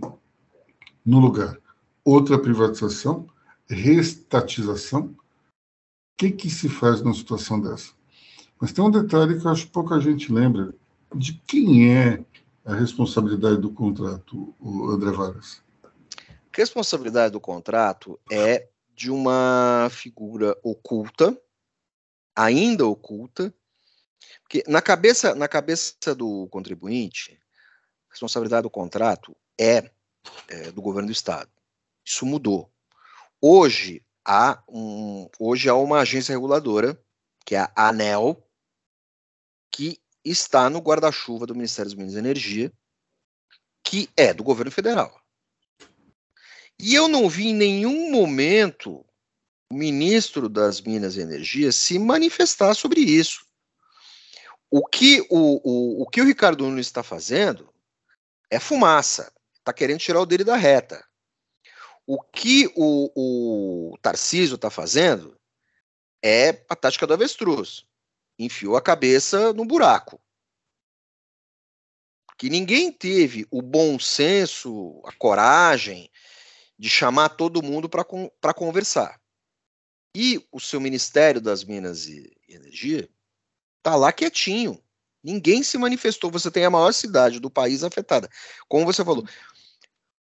[1.06, 1.58] no lugar?
[2.06, 3.28] Outra privatização?
[3.72, 5.06] Restatização.
[5.06, 5.16] O
[6.18, 7.94] que, que se faz numa situação dessa?
[8.60, 10.74] Mas tem um detalhe que eu acho que pouca gente lembra.
[11.16, 12.24] De quem é
[12.64, 15.64] a responsabilidade do contrato, André Vargas?
[16.54, 21.36] Responsabilidade do contrato é de uma figura oculta,
[22.36, 23.54] ainda oculta,
[24.44, 27.40] porque na cabeça, na cabeça do contribuinte,
[28.10, 29.90] a responsabilidade do contrato é,
[30.48, 31.50] é do governo do Estado.
[32.06, 32.71] Isso mudou.
[33.42, 37.04] Hoje há, um, hoje há uma agência reguladora,
[37.44, 38.48] que é a ANEL,
[39.72, 42.72] que está no guarda-chuva do Ministério dos Minas e Energia,
[43.84, 45.20] que é do governo federal.
[46.80, 49.04] E eu não vi em nenhum momento
[49.72, 53.46] o ministro das Minas e Energia se manifestar sobre isso.
[54.70, 57.74] O que o, o, o, que o Ricardo Nunes está fazendo
[58.52, 59.34] é fumaça.
[59.58, 61.04] Está querendo tirar o dele da reta.
[62.14, 65.40] O que o, o Tarcísio está fazendo
[66.22, 67.86] é a tática do avestruz.
[68.38, 70.22] Enfiou a cabeça no buraco.
[72.38, 76.12] Que ninguém teve o bom senso, a coragem
[76.78, 79.18] de chamar todo mundo para conversar.
[80.14, 83.10] E o seu Ministério das Minas e Energia
[83.78, 84.84] está lá quietinho.
[85.24, 86.30] Ninguém se manifestou.
[86.32, 88.30] Você tem a maior cidade do país afetada.
[88.68, 89.26] Como você falou,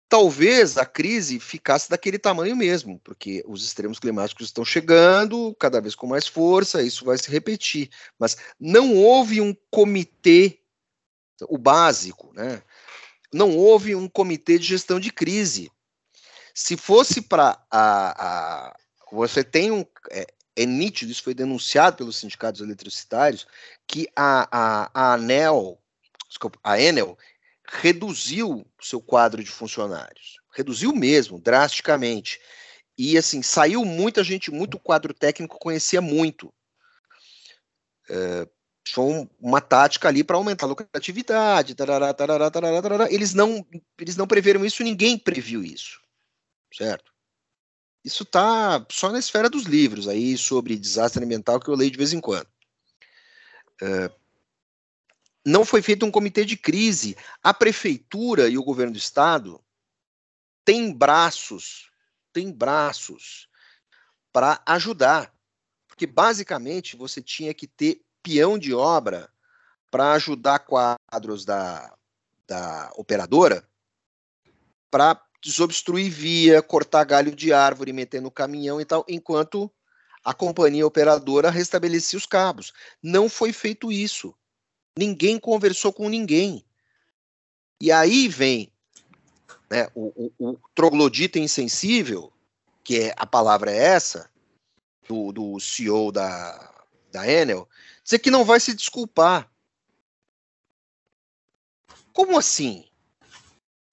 [0.09, 5.93] talvez a crise ficasse daquele tamanho mesmo, porque os extremos climáticos estão chegando cada vez
[5.93, 7.89] com mais força, isso vai se repetir.
[8.17, 10.59] Mas não houve um comitê,
[11.47, 12.63] o básico, né?
[13.31, 15.71] Não houve um comitê de gestão de crise.
[16.55, 18.75] Se fosse para a, a,
[19.11, 23.45] você tem um é, é, nítido, isso foi denunciado pelos sindicatos eletricitários,
[23.87, 25.79] que a, a, a ANEL,
[26.27, 27.15] desculpa, a Enel
[27.71, 30.39] reduziu o seu quadro de funcionários.
[30.51, 32.39] Reduziu mesmo, drasticamente.
[32.97, 36.53] E assim, saiu muita gente, muito quadro técnico conhecia muito.
[38.09, 38.47] É,
[38.87, 41.75] foi uma tática ali para aumentar a lucratividade.
[41.75, 43.11] Tarará, tarará, tarará, tarará.
[43.11, 43.65] Eles, não,
[43.99, 46.01] eles não preveram isso, ninguém previu isso.
[46.73, 47.11] Certo?
[48.03, 51.97] Isso está só na esfera dos livros aí sobre desastre ambiental que eu leio de
[51.97, 52.47] vez em quando.
[53.81, 54.11] É,
[55.45, 57.17] não foi feito um comitê de crise.
[57.41, 59.63] A prefeitura e o governo do estado
[60.65, 61.89] têm braços,
[62.33, 63.47] têm braços
[64.31, 65.33] para ajudar.
[65.87, 69.31] Porque basicamente você tinha que ter peão de obra
[69.89, 71.93] para ajudar quadros da,
[72.47, 73.67] da operadora
[74.91, 79.71] para desobstruir via, cortar galho de árvore, meter no caminhão e tal, enquanto
[80.23, 82.73] a companhia operadora restabelecia os cabos.
[83.01, 84.35] Não foi feito isso.
[84.97, 86.63] Ninguém conversou com ninguém.
[87.81, 88.71] E aí vem
[89.69, 92.33] né, o, o, o troglodita insensível,
[92.83, 94.29] que é, a palavra é essa,
[95.07, 96.73] do, do CEO da,
[97.11, 97.67] da Enel,
[98.03, 99.49] dizer que não vai se desculpar.
[102.11, 102.89] Como assim?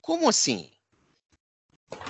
[0.00, 0.70] Como assim?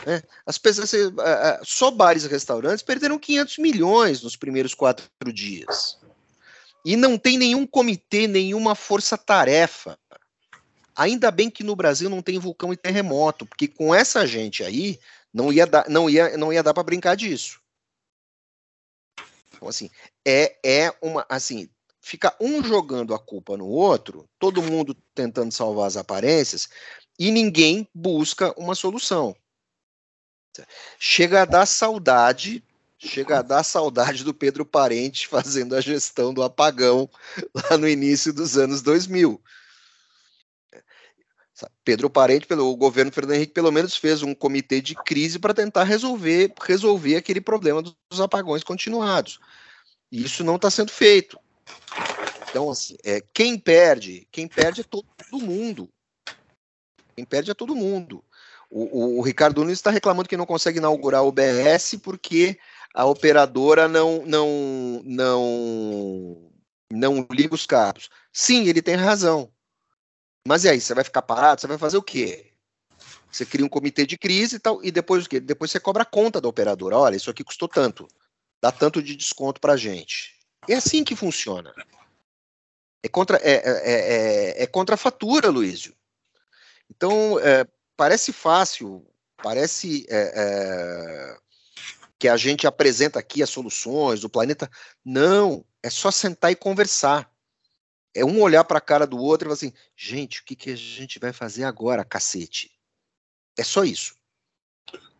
[0.07, 5.33] É, as pessoas, é, é, só bares e restaurantes perderam 500 milhões nos primeiros quatro
[5.33, 5.99] dias.
[6.87, 9.99] E não tem nenhum comitê, nenhuma força-tarefa.
[10.95, 15.01] Ainda bem que no Brasil não tem vulcão e terremoto, porque com essa gente aí
[15.35, 17.61] não ia dar, não ia, não ia dar para brincar disso.
[19.49, 19.91] Então, assim,
[20.25, 21.27] é, é uma.
[21.29, 21.69] Assim,
[22.01, 26.69] fica um jogando a culpa no outro, todo mundo tentando salvar as aparências,
[27.19, 29.35] e ninguém busca uma solução.
[31.01, 32.63] Chega a dar saudade,
[33.07, 37.09] chega a dar saudade do Pedro Parente fazendo a gestão do apagão
[37.55, 39.41] lá no início dos anos 2000.
[41.83, 45.55] Pedro Parente, pelo o governo Fernando Henrique, pelo menos fez um comitê de crise para
[45.55, 49.39] tentar resolver, resolver aquele problema dos apagões continuados.
[50.13, 51.39] E isso não está sendo feito.
[52.51, 55.07] Então, assim, é, quem perde, quem perde é todo
[55.39, 55.89] mundo.
[57.15, 58.23] Quem perde é todo mundo.
[58.69, 62.59] O, o, o Ricardo Nunes está reclamando que não consegue inaugurar o BS porque
[62.97, 66.51] a operadora não não não
[66.91, 68.09] não liga os cabos.
[68.33, 69.53] Sim, ele tem razão.
[70.49, 71.61] Mas e aí, você vai ficar parado?
[71.61, 72.53] Você vai fazer o quê?
[73.31, 75.41] Você cria um comitê de crise e tal, e depois o quê?
[75.41, 76.97] Depois você cobra a conta da operadora.
[76.97, 78.09] Olha, isso aqui custou tanto.
[78.63, 80.35] Dá tanto de desconto pra gente.
[80.67, 81.75] É assim que funciona.
[83.03, 85.95] É contra, é, é, é, é contra a fatura, Luísio.
[86.89, 89.07] Então, é, parece fácil,
[89.43, 91.39] parece é, é,
[92.19, 94.71] que a gente apresenta aqui as soluções do planeta.
[95.05, 97.31] Não, é só sentar e conversar.
[98.15, 100.71] É um olhar para a cara do outro e falar assim: gente, o que, que
[100.71, 102.71] a gente vai fazer agora, cacete?
[103.59, 104.15] É só isso.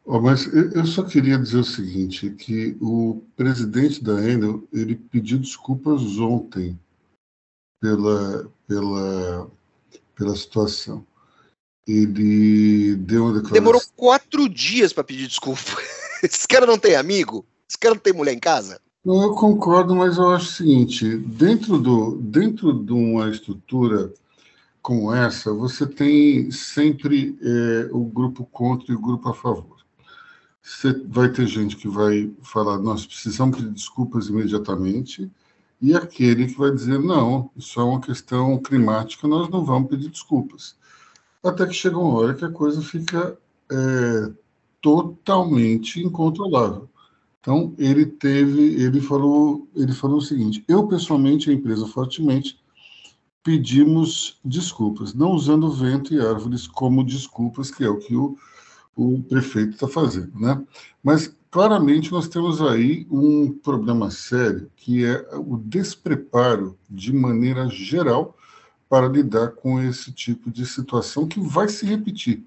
[0.05, 5.37] Oh, mas eu só queria dizer o seguinte, que o presidente da Enel, ele pediu
[5.37, 6.79] desculpas ontem
[7.81, 9.51] pela, pela,
[10.15, 11.05] pela situação
[11.87, 13.53] ele deu uma declaração.
[13.53, 15.61] Demorou quatro dias para pedir desculpa.
[16.23, 17.45] Esse cara não tem amigo?
[17.69, 18.81] Esse cara não tem mulher em casa?
[19.05, 24.13] Eu concordo, mas eu acho o seguinte: dentro, do, dentro de uma estrutura
[24.83, 29.77] como essa, você tem sempre é, o grupo contra e o grupo a favor.
[30.63, 35.31] Você vai ter gente que vai falar, nós precisamos pedir desculpas imediatamente,
[35.81, 40.09] e aquele que vai dizer, não, isso é uma questão climática, nós não vamos pedir
[40.09, 40.77] desculpas
[41.49, 43.39] até que chega uma hora que a coisa fica
[43.71, 44.33] é,
[44.81, 46.89] totalmente incontrolável.
[47.41, 52.59] Então ele teve, ele falou, ele falou o seguinte: eu pessoalmente, a empresa fortemente
[53.43, 58.37] pedimos desculpas, não usando vento e árvores como desculpas, que é o que o,
[58.97, 60.61] o prefeito está fazendo, né?
[61.01, 68.37] Mas claramente nós temos aí um problema sério, que é o despreparo de maneira geral
[68.89, 72.45] para lidar com esse tipo de situação que vai se repetir.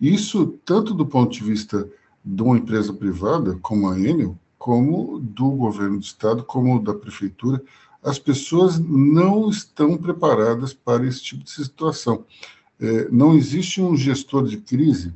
[0.00, 1.88] Isso tanto do ponto de vista
[2.24, 7.62] de uma empresa privada, como a Enel, como do governo do estado, como da prefeitura.
[8.02, 12.24] As pessoas não estão preparadas para esse tipo de situação.
[12.80, 15.12] É, não existe um gestor de crise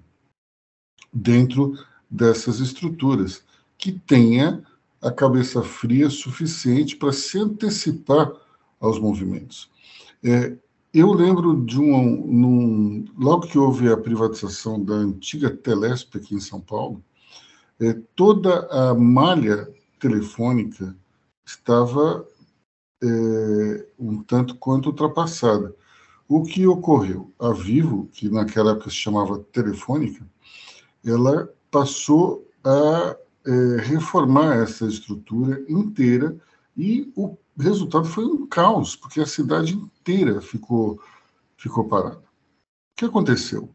[1.13, 1.79] dentro
[2.11, 3.45] dessas estruturas
[3.79, 4.63] que tenha
[5.01, 8.33] a cabeça fria suficiente para se antecipar
[8.81, 9.71] aos movimentos.
[10.23, 10.57] É,
[10.93, 16.41] eu lembro de um, num, logo que houve a privatização da antiga Telesp aqui em
[16.41, 17.03] São Paulo,
[17.81, 19.69] é, toda a malha
[19.99, 20.95] telefônica
[21.45, 22.27] estava
[23.03, 25.75] é, um tanto quanto ultrapassada.
[26.29, 27.33] O que ocorreu?
[27.39, 30.27] A Vivo, que naquela época se chamava Telefônica,
[31.05, 33.17] ela passou a
[33.47, 36.37] é, reformar essa estrutura inteira
[36.77, 41.01] e o resultado foi um caos, porque a cidade inteira ficou,
[41.57, 42.19] ficou parada.
[42.19, 43.71] O que aconteceu?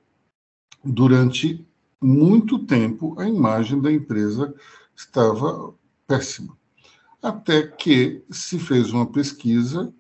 [0.84, 1.66] Durante
[2.02, 4.54] muito tempo, a imagem da empresa
[4.96, 5.74] estava
[6.06, 6.58] péssima.
[7.22, 9.94] Até que se fez uma pesquisa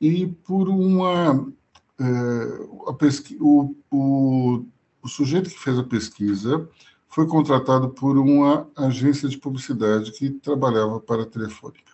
[0.00, 1.50] e por uma.
[1.98, 4.64] É, pesqui, o, o,
[5.00, 6.68] o sujeito que fez a pesquisa
[7.08, 11.93] foi contratado por uma agência de publicidade que trabalhava para a Telefônica.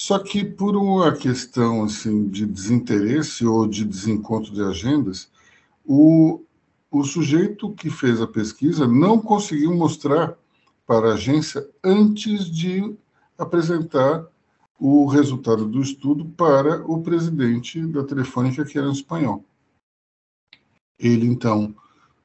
[0.00, 5.30] Só que por uma questão assim de desinteresse ou de desencontro de agendas,
[5.84, 6.40] o,
[6.90, 10.38] o sujeito que fez a pesquisa não conseguiu mostrar
[10.86, 12.96] para a agência antes de
[13.36, 14.26] apresentar
[14.78, 19.44] o resultado do estudo para o presidente da Telefônica, que era em espanhol.
[20.98, 21.74] Ele, então,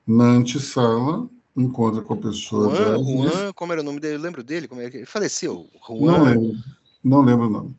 [0.08, 2.74] na antessala, encontra com a pessoa.
[2.74, 4.16] Juan, Juan, como era o nome dele?
[4.16, 4.66] Eu lembro dele?
[4.66, 5.70] Como é que ele faleceu?
[5.90, 6.12] Juan.
[6.12, 6.56] Não lembro,
[7.06, 7.78] não lembro o nome.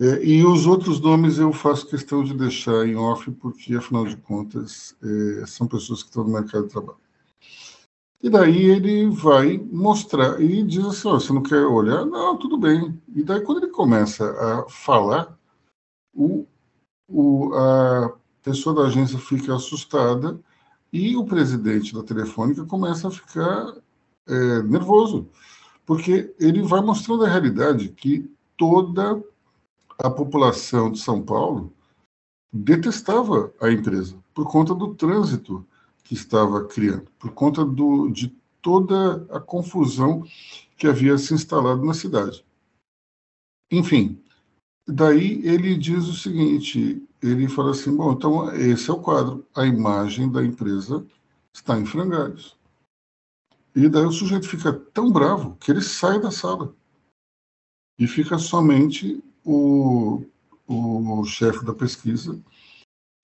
[0.00, 4.16] É, e os outros nomes eu faço questão de deixar em off, porque, afinal de
[4.16, 6.98] contas, é, são pessoas que estão no mercado de trabalho.
[8.22, 12.04] E daí ele vai mostrar e diz assim: oh, você não quer olhar?
[12.06, 12.98] Não, tudo bem.
[13.14, 15.38] E daí, quando ele começa a falar,
[16.14, 16.46] o,
[17.08, 20.40] o, a pessoa da agência fica assustada
[20.92, 23.74] e o presidente da Telefônica começa a ficar
[24.26, 25.28] é, nervoso,
[25.90, 29.20] porque ele vai mostrando a realidade que toda
[29.98, 31.72] a população de São Paulo
[32.52, 35.66] detestava a empresa por conta do trânsito
[36.04, 38.28] que estava criando, por conta do, de
[38.62, 40.24] toda a confusão
[40.76, 42.46] que havia se instalado na cidade.
[43.68, 44.22] Enfim,
[44.86, 49.66] daí ele diz o seguinte: ele fala assim, bom, então esse é o quadro, a
[49.66, 51.04] imagem da empresa
[51.52, 52.59] está em frangalhos.
[53.74, 56.74] E daí o sujeito fica tão bravo que ele sai da sala
[57.98, 60.24] e fica somente o,
[60.66, 62.40] o chefe da pesquisa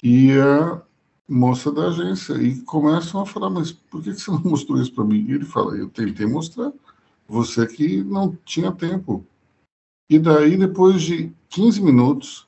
[0.02, 0.82] e a
[1.28, 5.04] moça da agência e começam a falar, mas por que você não mostrou isso para
[5.04, 5.26] mim?
[5.28, 6.72] E ele fala, eu tentei mostrar,
[7.26, 9.26] você que não tinha tempo.
[10.08, 12.46] E daí, depois de 15 minutos,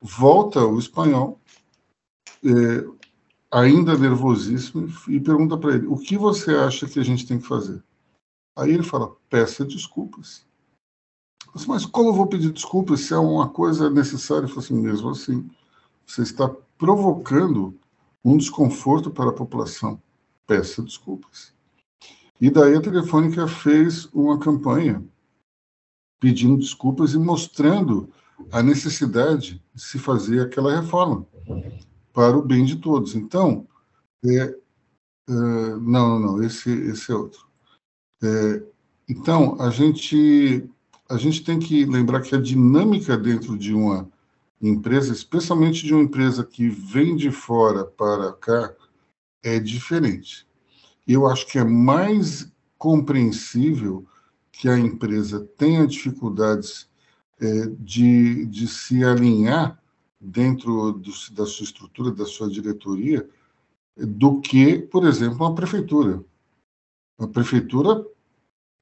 [0.00, 1.38] volta o espanhol,
[2.44, 2.99] é,
[3.50, 7.46] ainda nervosíssimo, e pergunta para ele, o que você acha que a gente tem que
[7.46, 7.82] fazer?
[8.56, 10.46] Aí ele fala, peça desculpas.
[11.66, 14.44] Mas como eu vou pedir desculpas se é uma coisa necessária?
[14.44, 15.50] Eu falo assim, mesmo assim,
[16.06, 16.48] você está
[16.78, 17.76] provocando
[18.24, 20.00] um desconforto para a população.
[20.46, 21.52] Peça desculpas.
[22.40, 25.04] E daí a Telefônica fez uma campanha
[26.20, 28.12] pedindo desculpas e mostrando
[28.52, 31.26] a necessidade de se fazer aquela reforma
[32.20, 33.14] para o bem de todos.
[33.14, 33.66] Então,
[34.22, 34.54] é, é,
[35.26, 37.46] não, não, esse, esse é outro.
[38.22, 38.62] É,
[39.08, 40.68] então, a gente,
[41.08, 44.06] a gente tem que lembrar que a dinâmica dentro de uma
[44.60, 48.74] empresa, especialmente de uma empresa que vem de fora para cá,
[49.42, 50.46] é diferente.
[51.08, 54.06] Eu acho que é mais compreensível
[54.52, 56.86] que a empresa tenha dificuldades
[57.40, 59.80] é, de, de se alinhar
[60.20, 63.28] dentro do, da sua estrutura, da sua diretoria,
[63.96, 66.22] do que, por exemplo, uma prefeitura.
[67.18, 68.04] A prefeitura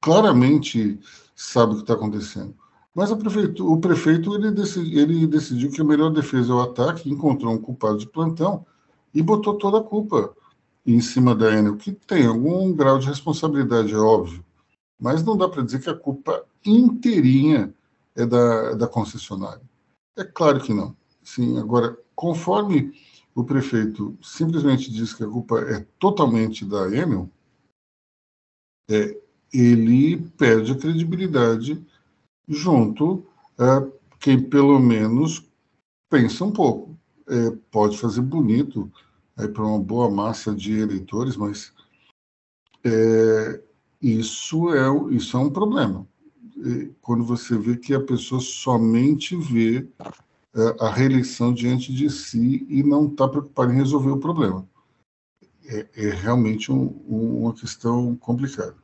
[0.01, 0.99] claramente
[1.35, 2.55] sabe o que está acontecendo.
[2.93, 7.53] Mas o prefeito ele, decidi, ele decidiu que a melhor defesa é o ataque, encontrou
[7.53, 8.65] um culpado de plantão
[9.13, 10.35] e botou toda a culpa
[10.85, 14.43] em cima da Enel, que tem algum grau de responsabilidade, é óbvio.
[14.99, 17.73] Mas não dá para dizer que a culpa inteirinha
[18.15, 19.61] é da, da concessionária.
[20.17, 20.95] É claro que não.
[21.29, 22.91] Sim, agora, conforme
[23.35, 27.29] o prefeito simplesmente diz que a culpa é totalmente da Enel,
[28.89, 29.15] é,
[29.53, 31.85] ele perde a credibilidade
[32.47, 33.23] junto
[33.59, 33.87] a
[34.19, 35.47] quem pelo menos
[36.09, 36.97] pensa um pouco.
[37.27, 38.91] É, pode fazer bonito
[39.35, 41.71] para uma boa massa de eleitores, mas
[42.83, 43.61] é,
[44.01, 46.07] isso, é, isso é um problema.
[47.01, 49.87] Quando você vê que a pessoa somente vê
[50.55, 54.67] é, a reeleição diante de si e não está preocupada em resolver o problema.
[55.65, 58.75] É, é realmente um, um, uma questão complicada.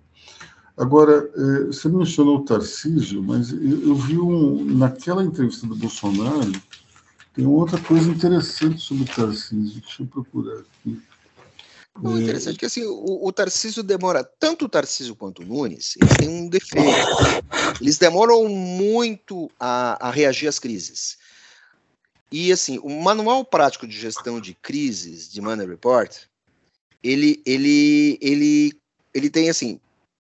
[0.77, 6.51] Agora, é, você mencionou o Tarcísio, mas eu, vi um, naquela entrevista do Bolsonaro,
[7.33, 11.01] tem outra coisa interessante sobre o Tarcísio, deixa eu procurar aqui.
[12.01, 15.45] O é, interessante é que assim, o, o Tarcísio demora, tanto o Tarcísio quanto o
[15.45, 16.83] Nunes, eles têm um defeito.
[17.79, 21.17] Eles demoram muito a, a reagir às crises.
[22.31, 26.23] E assim, o manual prático de gestão de crises de Money Report,
[27.03, 28.81] ele, ele, ele,
[29.13, 29.79] ele tem assim,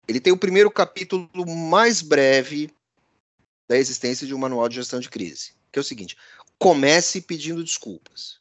[0.07, 2.69] ele tem o primeiro capítulo mais breve
[3.67, 6.17] da existência de um manual de gestão de crise, que é o seguinte:
[6.59, 8.39] comece pedindo desculpas.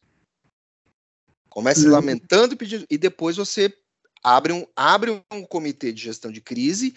[1.49, 1.93] Comece uhum.
[1.93, 3.73] lamentando e pedindo, e depois você
[4.23, 6.95] abre um, abre um comitê de gestão de crise,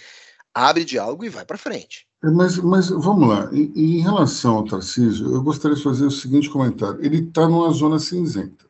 [0.56, 2.08] abre diálogo e vai para frente.
[2.24, 6.50] É, mas, mas vamos lá, em, relação ao Tarcísio, eu gostaria de fazer o seguinte
[6.50, 8.66] comentário: ele está numa zona cinzenta.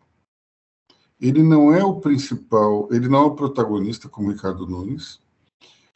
[1.22, 5.20] Ele não é o principal, ele não é o protagonista como Ricardo Nunes,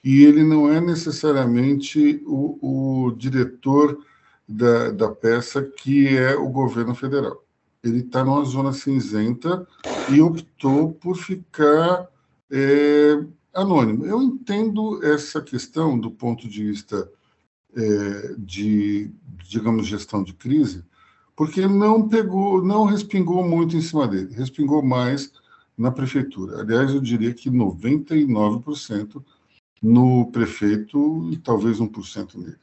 [0.02, 4.00] e ele não é necessariamente o, o diretor
[4.48, 7.44] da, da peça que é o governo federal.
[7.84, 9.68] ele está numa zona cinzenta
[10.10, 12.08] e optou por ficar
[12.50, 13.24] é,
[13.54, 14.06] anônimo.
[14.06, 17.10] Eu entendo essa questão do ponto de vista
[17.76, 19.12] é, de,
[19.48, 20.84] digamos, gestão de crise,
[21.36, 25.32] porque não pegou, não respingou muito em cima dele, respingou mais
[25.78, 26.60] na prefeitura.
[26.60, 29.24] Aliás, eu diria que 99%
[29.82, 32.58] no prefeito e talvez 1% nele.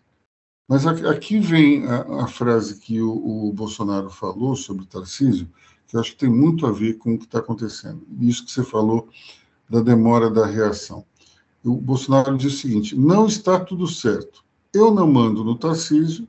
[0.68, 5.48] Mas aqui vem a, a frase que o, o, Bolsonaro falou sobre o Tarcísio,
[5.86, 8.04] que eu acho que tem muito a ver com o que está acontecendo.
[8.20, 9.08] Isso que você falou
[9.68, 11.04] da demora da reação.
[11.64, 14.44] O Bolsonaro diz o seguinte: não está tudo certo.
[14.72, 16.28] Eu não mando no Tarcísio,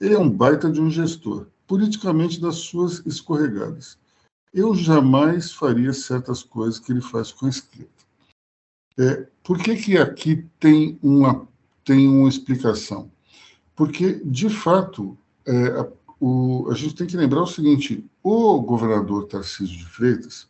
[0.00, 3.98] ele é um baita de um gestor, politicamente das suas escorregadas.
[4.52, 7.90] Eu jamais faria certas coisas que ele faz com a esquerda.
[8.98, 11.46] É, por que, que aqui tem uma,
[11.84, 13.10] tem uma explicação?
[13.74, 15.16] Porque, de fato,
[15.46, 20.48] é, o, a gente tem que lembrar o seguinte: o governador Tarcísio de Freitas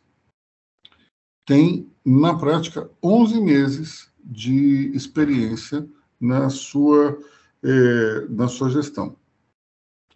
[1.45, 5.87] tem, na prática, 11 meses de experiência
[6.19, 7.19] na sua,
[7.61, 9.15] é, na sua gestão.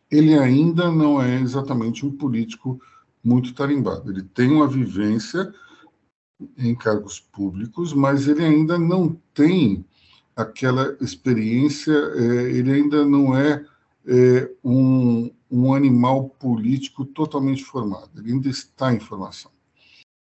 [0.09, 2.79] Ele ainda não é exatamente um político
[3.23, 4.09] muito tarimbado.
[4.09, 5.53] Ele tem uma vivência
[6.57, 9.85] em cargos públicos, mas ele ainda não tem
[10.35, 13.65] aquela experiência, é, ele ainda não é,
[14.05, 19.51] é um, um animal político totalmente formado, ele ainda está em formação.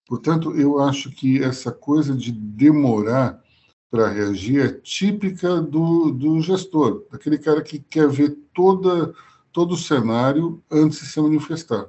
[0.07, 3.43] Portanto, eu acho que essa coisa de demorar
[3.89, 9.13] para reagir é típica do, do gestor, daquele cara que quer ver toda,
[9.51, 11.85] todo o cenário antes de se manifestar.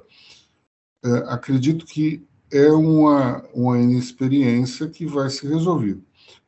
[1.03, 6.01] É, acredito que é uma, uma inexperiência que vai ser resolvida.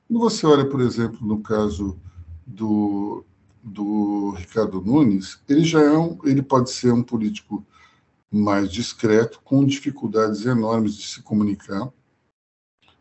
[0.08, 2.00] Quando você olha, por exemplo, no caso
[2.48, 3.24] do,
[3.62, 7.66] do Ricardo Nunes, ele já é um, ele pode ser um político
[8.32, 11.92] mais discreto, com dificuldades enormes de se comunicar,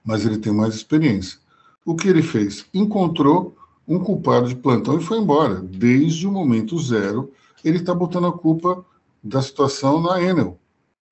[0.04, 1.38] mas ele tem mais experiência.
[1.84, 2.66] O que ele fez?
[2.72, 3.56] Encontrou
[3.86, 5.56] um culpado de plantão e foi embora.
[5.56, 7.32] Desde o momento zero,
[7.64, 8.84] ele está botando a culpa
[9.22, 10.58] da situação na Enel.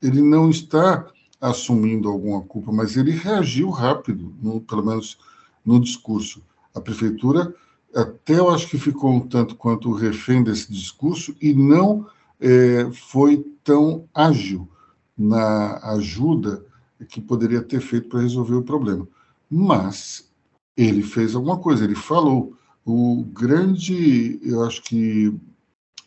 [0.03, 1.07] Ele não está
[1.41, 5.19] assumindo alguma culpa, mas ele reagiu rápido, no, pelo menos
[5.65, 6.43] no discurso.
[6.75, 7.55] A prefeitura
[7.95, 12.07] até eu acho que ficou um tanto quanto refém desse discurso e não
[12.41, 14.69] é, foi tão ágil
[15.17, 16.65] na ajuda
[17.09, 19.07] que poderia ter feito para resolver o problema.
[19.51, 20.31] Mas
[20.77, 22.55] ele fez alguma coisa, ele falou.
[22.85, 25.35] O grande, eu acho que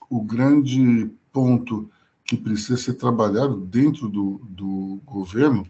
[0.10, 1.90] o grande ponto
[2.24, 5.68] que precisa ser trabalhado dentro do, do governo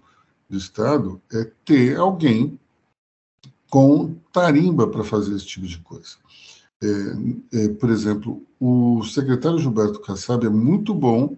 [0.50, 2.60] do Estado é ter alguém
[3.70, 6.18] com tarimba para fazer esse tipo de coisa.
[6.82, 11.36] É, é, por exemplo, o secretário Gilberto Kassab é muito bom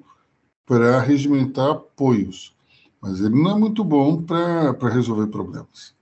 [0.65, 2.55] para regimentar apoios,
[3.01, 5.95] mas ele não é muito bom para resolver problemas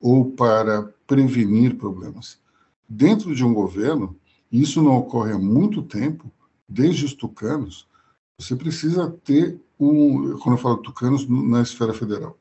[0.00, 2.38] ou para prevenir problemas.
[2.88, 4.16] Dentro de um governo,
[4.50, 6.30] isso não ocorre há muito tempo,
[6.68, 7.86] desde os tucanos,
[8.38, 12.36] você precisa ter um, quando eu falo tucanos, na esfera federal,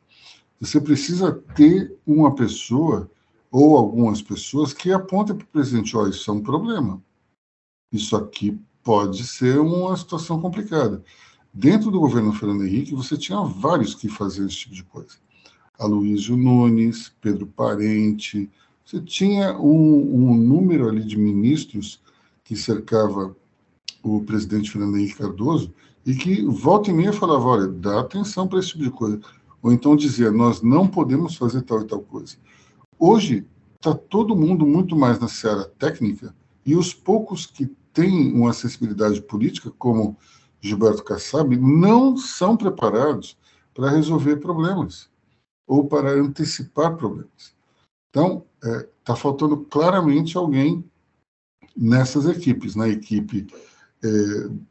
[0.60, 3.10] você precisa ter uma pessoa
[3.52, 7.02] ou algumas pessoas que apontem para o presidente, oh, isso é um problema.
[7.92, 11.04] Isso aqui pode ser uma situação complicada.
[11.54, 15.18] Dentro do governo Fernando Henrique, você tinha vários que faziam esse tipo de coisa.
[15.80, 18.50] Aloysio Nunes, Pedro Parente,
[18.86, 22.02] você tinha um, um número ali de ministros
[22.44, 23.36] que cercava
[24.04, 25.74] o presidente Fernando Henrique Cardoso
[26.06, 29.20] e que volta e meia falava, olha, dá atenção para esse tipo de coisa.
[29.62, 32.38] Ou então dizia, nós não podemos fazer tal e tal coisa.
[33.02, 36.36] Hoje está todo mundo muito mais na seara técnica
[36.66, 40.18] e os poucos que têm uma sensibilidade política, como
[40.60, 43.38] Gilberto Kassab, não são preparados
[43.74, 45.10] para resolver problemas
[45.66, 47.56] ou para antecipar problemas.
[48.10, 50.84] Então, está é, tá faltando claramente alguém
[51.78, 53.48] nessas equipes, na equipe
[54.04, 54.08] é,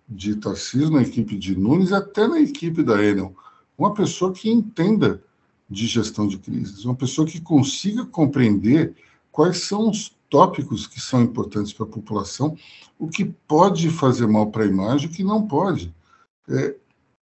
[0.06, 3.34] de Tarcísio, na equipe de Nunes, até na equipe da Enel.
[3.78, 5.22] Uma pessoa que entenda
[5.68, 8.94] de gestão de crises, uma pessoa que consiga compreender
[9.30, 12.56] quais são os tópicos que são importantes para a população,
[12.98, 15.94] o que pode fazer mal para a imagem, o que não pode.
[16.48, 16.74] É,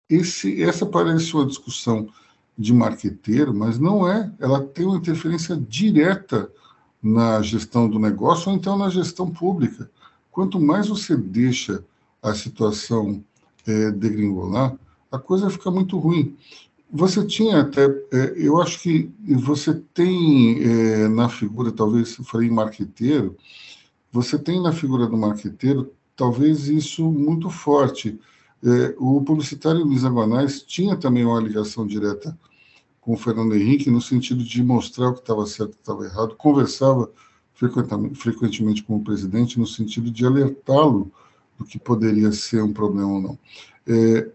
[0.10, 2.10] esse, essa parece uma discussão
[2.58, 4.32] de marqueteiro, mas não é.
[4.40, 6.52] Ela tem uma interferência direta
[7.02, 9.90] na gestão do negócio ou então na gestão pública.
[10.32, 11.84] Quanto mais você deixa
[12.22, 13.24] a situação
[13.66, 14.76] é, degringolar,
[15.12, 16.36] a coisa fica muito ruim.
[16.92, 22.48] Você tinha até, é, eu acho que você tem é, na figura, talvez, se falei
[22.48, 23.38] em marqueteiro,
[24.12, 28.20] você tem na figura do marqueteiro, talvez isso muito forte.
[28.64, 32.38] É, o publicitário Luiz Aguanais tinha também uma ligação direta
[33.00, 35.82] com o Fernando Henrique, no sentido de mostrar o que estava certo e o que
[35.82, 37.12] estava errado, conversava
[37.54, 41.12] frequentemente com o presidente, no sentido de alertá-lo
[41.58, 43.40] do que poderia ser um problema ou não.
[43.88, 44.30] É,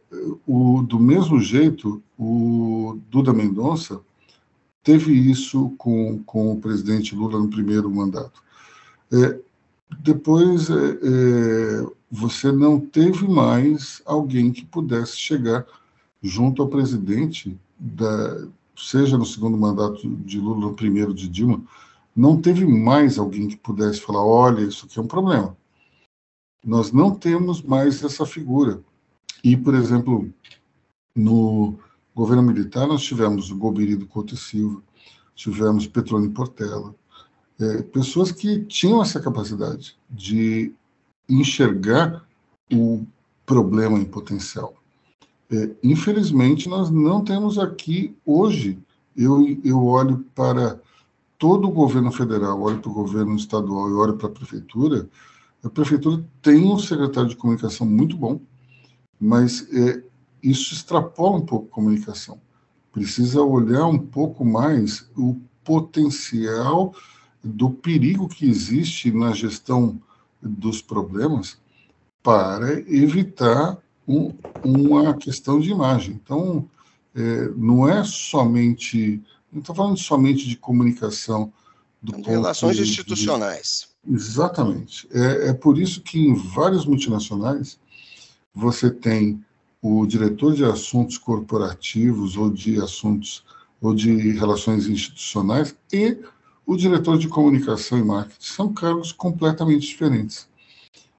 [0.47, 4.01] o, do mesmo jeito, o Duda Mendonça
[4.83, 8.43] teve isso com, com o presidente Lula no primeiro mandato.
[9.13, 9.41] É,
[10.01, 15.67] depois, é, é, você não teve mais alguém que pudesse chegar
[16.23, 18.47] junto ao presidente, da,
[18.77, 21.63] seja no segundo mandato de Lula, no primeiro de Dilma,
[22.15, 25.57] não teve mais alguém que pudesse falar: olha, isso aqui é um problema.
[26.65, 28.81] Nós não temos mais essa figura.
[29.43, 30.31] E, por exemplo,
[31.15, 31.79] no
[32.15, 34.83] governo militar, nós tivemos o Goberido Couto e Silva,
[35.35, 36.95] tivemos Petrone Portela,
[37.61, 40.73] é, pessoas que tinham essa capacidade de
[41.29, 42.25] enxergar
[42.73, 43.05] o
[43.45, 44.75] problema em potencial.
[45.51, 48.79] É, infelizmente, nós não temos aqui hoje.
[49.17, 50.81] Eu, eu olho para
[51.39, 55.09] todo o governo federal, olho para o governo estadual e olho para a prefeitura.
[55.63, 58.41] A prefeitura tem um secretário de comunicação muito bom,
[59.21, 60.03] mas é,
[60.45, 62.41] isso extrapola um pouco a comunicação.
[62.93, 66.95] Precisa olhar um pouco mais o potencial
[67.43, 70.01] do perigo que existe na gestão
[70.41, 71.59] dos problemas
[72.23, 76.21] para evitar um, uma questão de imagem.
[76.23, 76.69] Então,
[77.15, 79.23] é, não é somente,
[79.53, 81.53] não estou falando somente de comunicação
[82.03, 83.89] do relações de, institucionais.
[84.07, 85.09] Exatamente.
[85.11, 87.79] É, é por isso que em várias multinacionais
[88.55, 89.43] você tem
[89.87, 93.45] o diretor de assuntos corporativos ou de assuntos
[93.83, 96.17] ou de relações institucionais e
[96.65, 98.39] o diretor de comunicação e marketing.
[98.41, 100.49] São cargos completamente diferentes.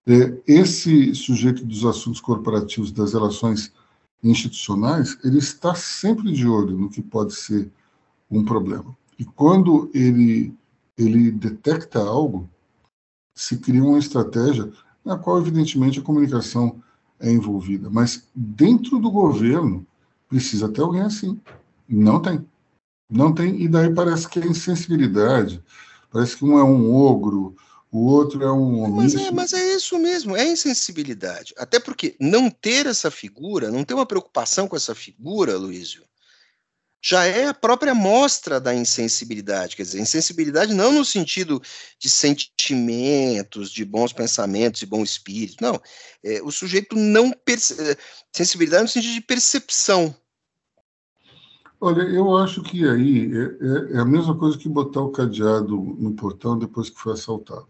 [0.08, 3.72] É, esse sujeito dos assuntos corporativos, das relações
[4.24, 7.72] institucionais, ele está sempre de olho no que pode ser
[8.32, 8.98] um problema.
[9.20, 10.52] E quando ele,
[10.98, 12.50] ele detecta algo,
[13.36, 14.72] se cria uma estratégia
[15.04, 16.82] na qual, evidentemente, a comunicação
[17.20, 17.90] é envolvida.
[17.90, 19.86] Mas dentro do governo,
[20.28, 21.40] precisa ter alguém assim.
[21.88, 22.46] Não tem.
[23.10, 25.64] Não tem, e daí parece que é insensibilidade,
[26.12, 27.56] parece que um é um ogro,
[27.92, 31.54] o outro é um mas é, mas é isso mesmo, é insensibilidade.
[31.58, 36.04] Até porque não ter essa figura, não ter uma preocupação com essa figura, Luísio,
[37.08, 39.76] já é a própria mostra da insensibilidade.
[39.76, 41.62] Quer dizer, insensibilidade não no sentido
[42.00, 45.80] de sentimentos, de bons pensamentos e bom espírito, não.
[46.24, 47.32] É, o sujeito não.
[47.32, 47.80] Perce...
[47.80, 47.96] É,
[48.34, 50.16] sensibilidade no sentido de percepção.
[51.80, 55.78] Olha, eu acho que aí é, é, é, a mesma coisa que botar o cadeado
[55.78, 57.68] no portão depois que foi assaltado.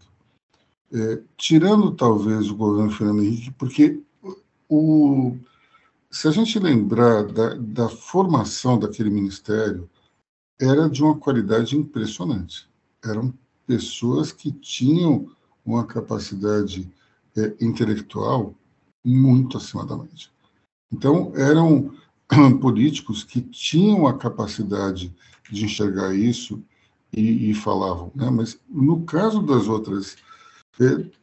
[0.90, 4.00] É, tirando talvez o governo Fernando Henrique, porque
[4.66, 5.36] o,
[6.16, 9.86] se a gente lembrar da, da formação daquele ministério,
[10.58, 12.66] era de uma qualidade impressionante.
[13.04, 13.34] Eram
[13.66, 15.30] pessoas que tinham
[15.62, 16.90] uma capacidade
[17.36, 18.54] é, intelectual
[19.04, 20.28] muito acima da média.
[20.90, 21.92] Então, eram
[22.62, 25.14] políticos que tinham a capacidade
[25.50, 26.62] de enxergar isso
[27.12, 28.30] e, e falavam, né?
[28.30, 30.16] mas no caso das outras,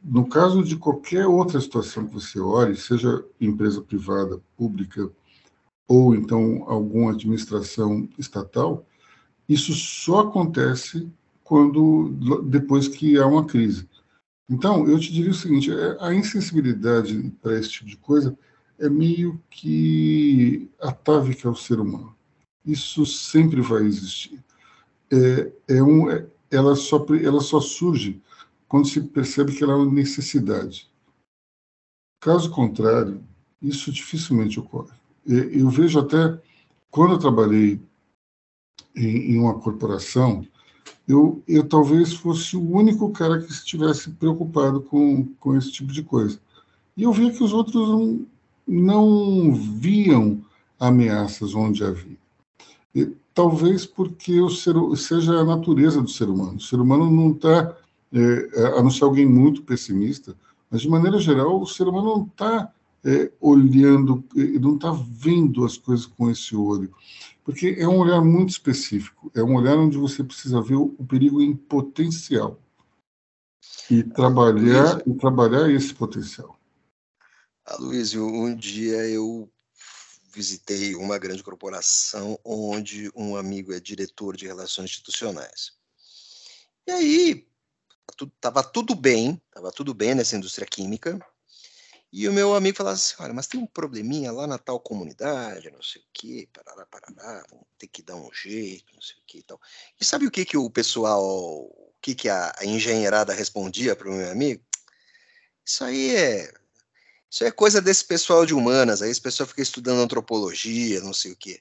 [0.03, 5.11] no caso de qualquer outra situação que você olhe, seja empresa privada, pública,
[5.87, 8.85] ou então alguma administração estatal,
[9.47, 11.07] isso só acontece
[11.43, 12.09] quando
[12.45, 13.87] depois que há uma crise.
[14.49, 18.37] Então, eu te diria o seguinte: é, a insensibilidade para esse tipo de coisa
[18.79, 22.15] é meio que atávica ao ser humano.
[22.65, 24.43] Isso sempre vai existir.
[25.11, 28.21] É, é um, é, ela, só, ela só surge
[28.73, 30.89] quando se percebe que ela é uma necessidade.
[32.19, 33.23] Caso contrário,
[33.61, 34.89] isso dificilmente ocorre.
[35.27, 36.41] Eu vejo até,
[36.89, 37.79] quando eu trabalhei
[38.95, 40.43] em, em uma corporação,
[41.07, 46.01] eu, eu talvez fosse o único cara que estivesse preocupado com, com esse tipo de
[46.01, 46.39] coisa.
[46.97, 48.25] E eu via que os outros não,
[48.67, 50.43] não viam
[50.79, 52.17] ameaças onde havia.
[52.95, 53.05] E,
[53.35, 56.57] talvez porque o ser, seja a natureza do ser humano.
[56.57, 57.77] O ser humano não está,
[58.13, 60.35] é, a não ser alguém muito pessimista,
[60.69, 62.73] mas de maneira geral, o ser humano não está
[63.03, 64.23] é, olhando,
[64.59, 66.93] não está vendo as coisas com esse olho.
[67.43, 71.05] Porque é um olhar muito específico, é um olhar onde você precisa ver o, o
[71.05, 72.59] perigo em potencial
[73.89, 76.57] e trabalhar, e trabalhar esse potencial.
[77.65, 79.49] Aloysio, um dia eu
[80.33, 85.73] visitei uma grande corporação onde um amigo é diretor de relações institucionais.
[86.87, 87.47] E aí
[88.21, 91.19] estava tudo bem, estava tudo bem nessa indústria química.
[92.15, 95.71] E o meu amigo falava assim: olha, mas tem um probleminha lá na tal comunidade,
[95.71, 99.23] não sei o quê, parará, parará, vamos ter que dar um jeito, não sei o
[99.25, 99.59] quê e tal.
[99.99, 104.07] E sabe o que, que o pessoal, o que, que a, a engenheirada respondia para
[104.07, 104.63] o meu amigo?
[105.65, 106.53] Isso aí é.
[107.31, 111.31] Isso é coisa desse pessoal de humanas, aí esse pessoal fica estudando antropologia, não sei
[111.31, 111.59] o quê.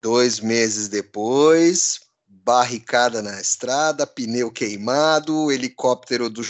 [0.00, 2.00] Dois meses depois,
[2.48, 6.40] barricada na estrada, pneu queimado, helicóptero do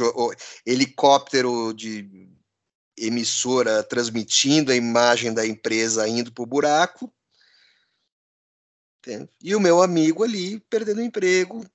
[0.65, 2.29] helicóptero de
[2.97, 7.12] emissora transmitindo a imagem da empresa indo para o buraco.
[9.43, 11.66] E o meu amigo ali perdendo emprego,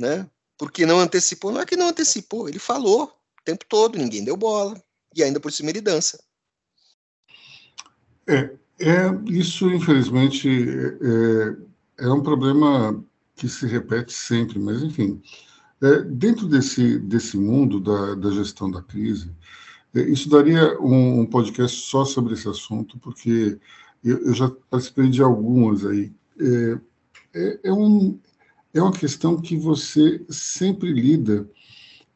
[0.00, 0.26] né?
[0.56, 1.52] Porque não antecipou.
[1.52, 4.82] Não é que não antecipou, ele falou o tempo todo, ninguém deu bola.
[5.14, 6.18] E ainda por cima ele dança.
[8.26, 13.04] É, é isso, infelizmente, é, é um problema
[13.40, 15.22] que se repete sempre, mas enfim.
[15.80, 19.30] É, dentro desse, desse mundo da, da gestão da crise,
[19.94, 23.58] é, isso daria um, um, podcast só sobre esse assunto, porque
[24.04, 26.12] eu, eu já participei de algumas aí.
[26.38, 26.78] É,
[27.32, 28.18] é, é, um,
[28.74, 31.48] é uma questão que você sempre lida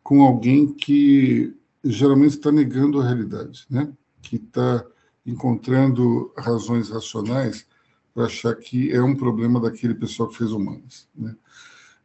[0.03, 3.91] com alguém que geralmente está negando a realidade, né?
[4.21, 4.85] que está
[5.25, 7.67] encontrando razões racionais
[8.15, 11.09] para achar que é um problema daquele pessoal que fez humanas.
[11.15, 11.35] Né?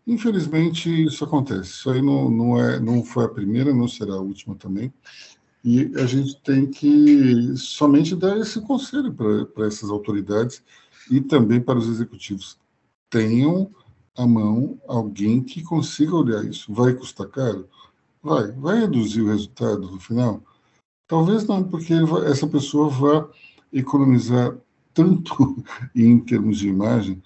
[0.07, 1.69] Infelizmente, isso acontece.
[1.69, 4.91] Isso aí não, não, é, não foi a primeira, não será a última também.
[5.63, 9.13] E a gente tem que somente dar esse conselho
[9.53, 10.63] para essas autoridades
[11.11, 12.57] e também para os executivos.
[13.09, 13.69] Tenham
[14.17, 16.73] à mão alguém que consiga olhar isso.
[16.73, 17.67] Vai custar caro?
[18.21, 18.51] Vai.
[18.53, 20.41] Vai reduzir o resultado no final?
[21.07, 23.27] Talvez não, porque vai, essa pessoa vai
[23.71, 24.57] economizar
[24.93, 25.63] tanto
[25.95, 27.21] em termos de imagem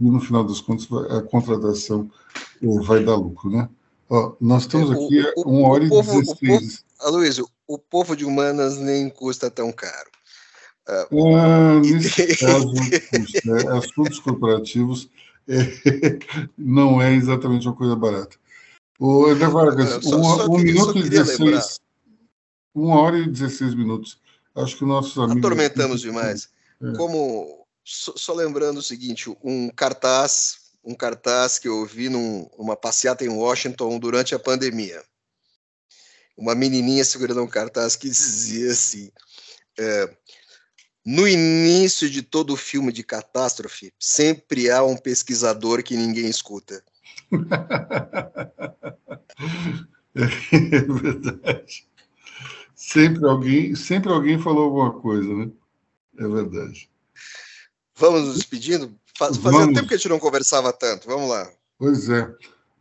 [0.00, 2.10] e no final das contas a contratação
[2.62, 3.68] eh, vai dar lucro, né?
[4.08, 6.84] Ó, nós estamos aqui a uma hora e dezesseis.
[7.00, 10.10] Aloysio, o povo de humanas nem custa tão caro.
[11.10, 13.68] Uh, ah, nesse caso, custa, né?
[13.76, 15.10] assuntos corporativos
[15.46, 16.18] é,
[16.56, 18.36] não é exatamente uma coisa barata.
[18.98, 21.64] O André Vargas, só, uma, só um minuto e 16, lembrar.
[22.74, 24.18] uma hora e 16 minutos.
[24.54, 25.38] Acho que nossos amigos.
[25.38, 26.50] Atormentamos demais.
[26.82, 26.96] É.
[26.96, 33.24] Como, só, só, lembrando o seguinte: um cartaz, um cartaz que eu vi numa passeata
[33.24, 35.02] em Washington durante a pandemia
[36.38, 39.10] uma menininha segurando um cartaz que dizia assim:
[39.78, 40.16] é,
[41.04, 46.84] no início de todo filme de catástrofe, sempre há um pesquisador que ninguém escuta.
[50.14, 51.88] é verdade.
[52.74, 55.50] Sempre alguém, sempre alguém falou alguma coisa, né?
[56.18, 56.90] É verdade.
[57.96, 58.94] Vamos nos despedindo?
[59.16, 59.74] Faz, fazia Vamos.
[59.74, 61.08] tempo que a gente não conversava tanto.
[61.08, 61.50] Vamos lá.
[61.78, 62.32] Pois é.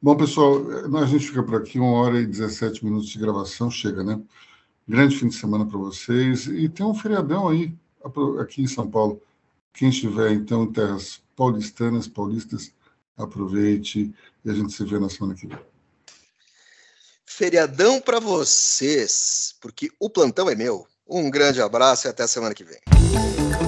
[0.01, 0.63] Bom, pessoal,
[1.01, 4.21] a gente fica por aqui, uma hora e 17 minutos de gravação, chega, né?
[4.87, 6.45] Grande fim de semana para vocês.
[6.45, 7.73] E tem um feriadão aí,
[8.39, 9.21] aqui em São Paulo.
[9.73, 12.71] Quem estiver, então, em terras paulistanas, paulistas,
[13.17, 14.13] aproveite
[14.45, 15.59] e a gente se vê na semana que vem.
[17.25, 20.87] Feriadão para vocês, porque o plantão é meu.
[21.07, 22.96] Um grande abraço e até a semana que vem.
[23.17, 23.66] Thank you.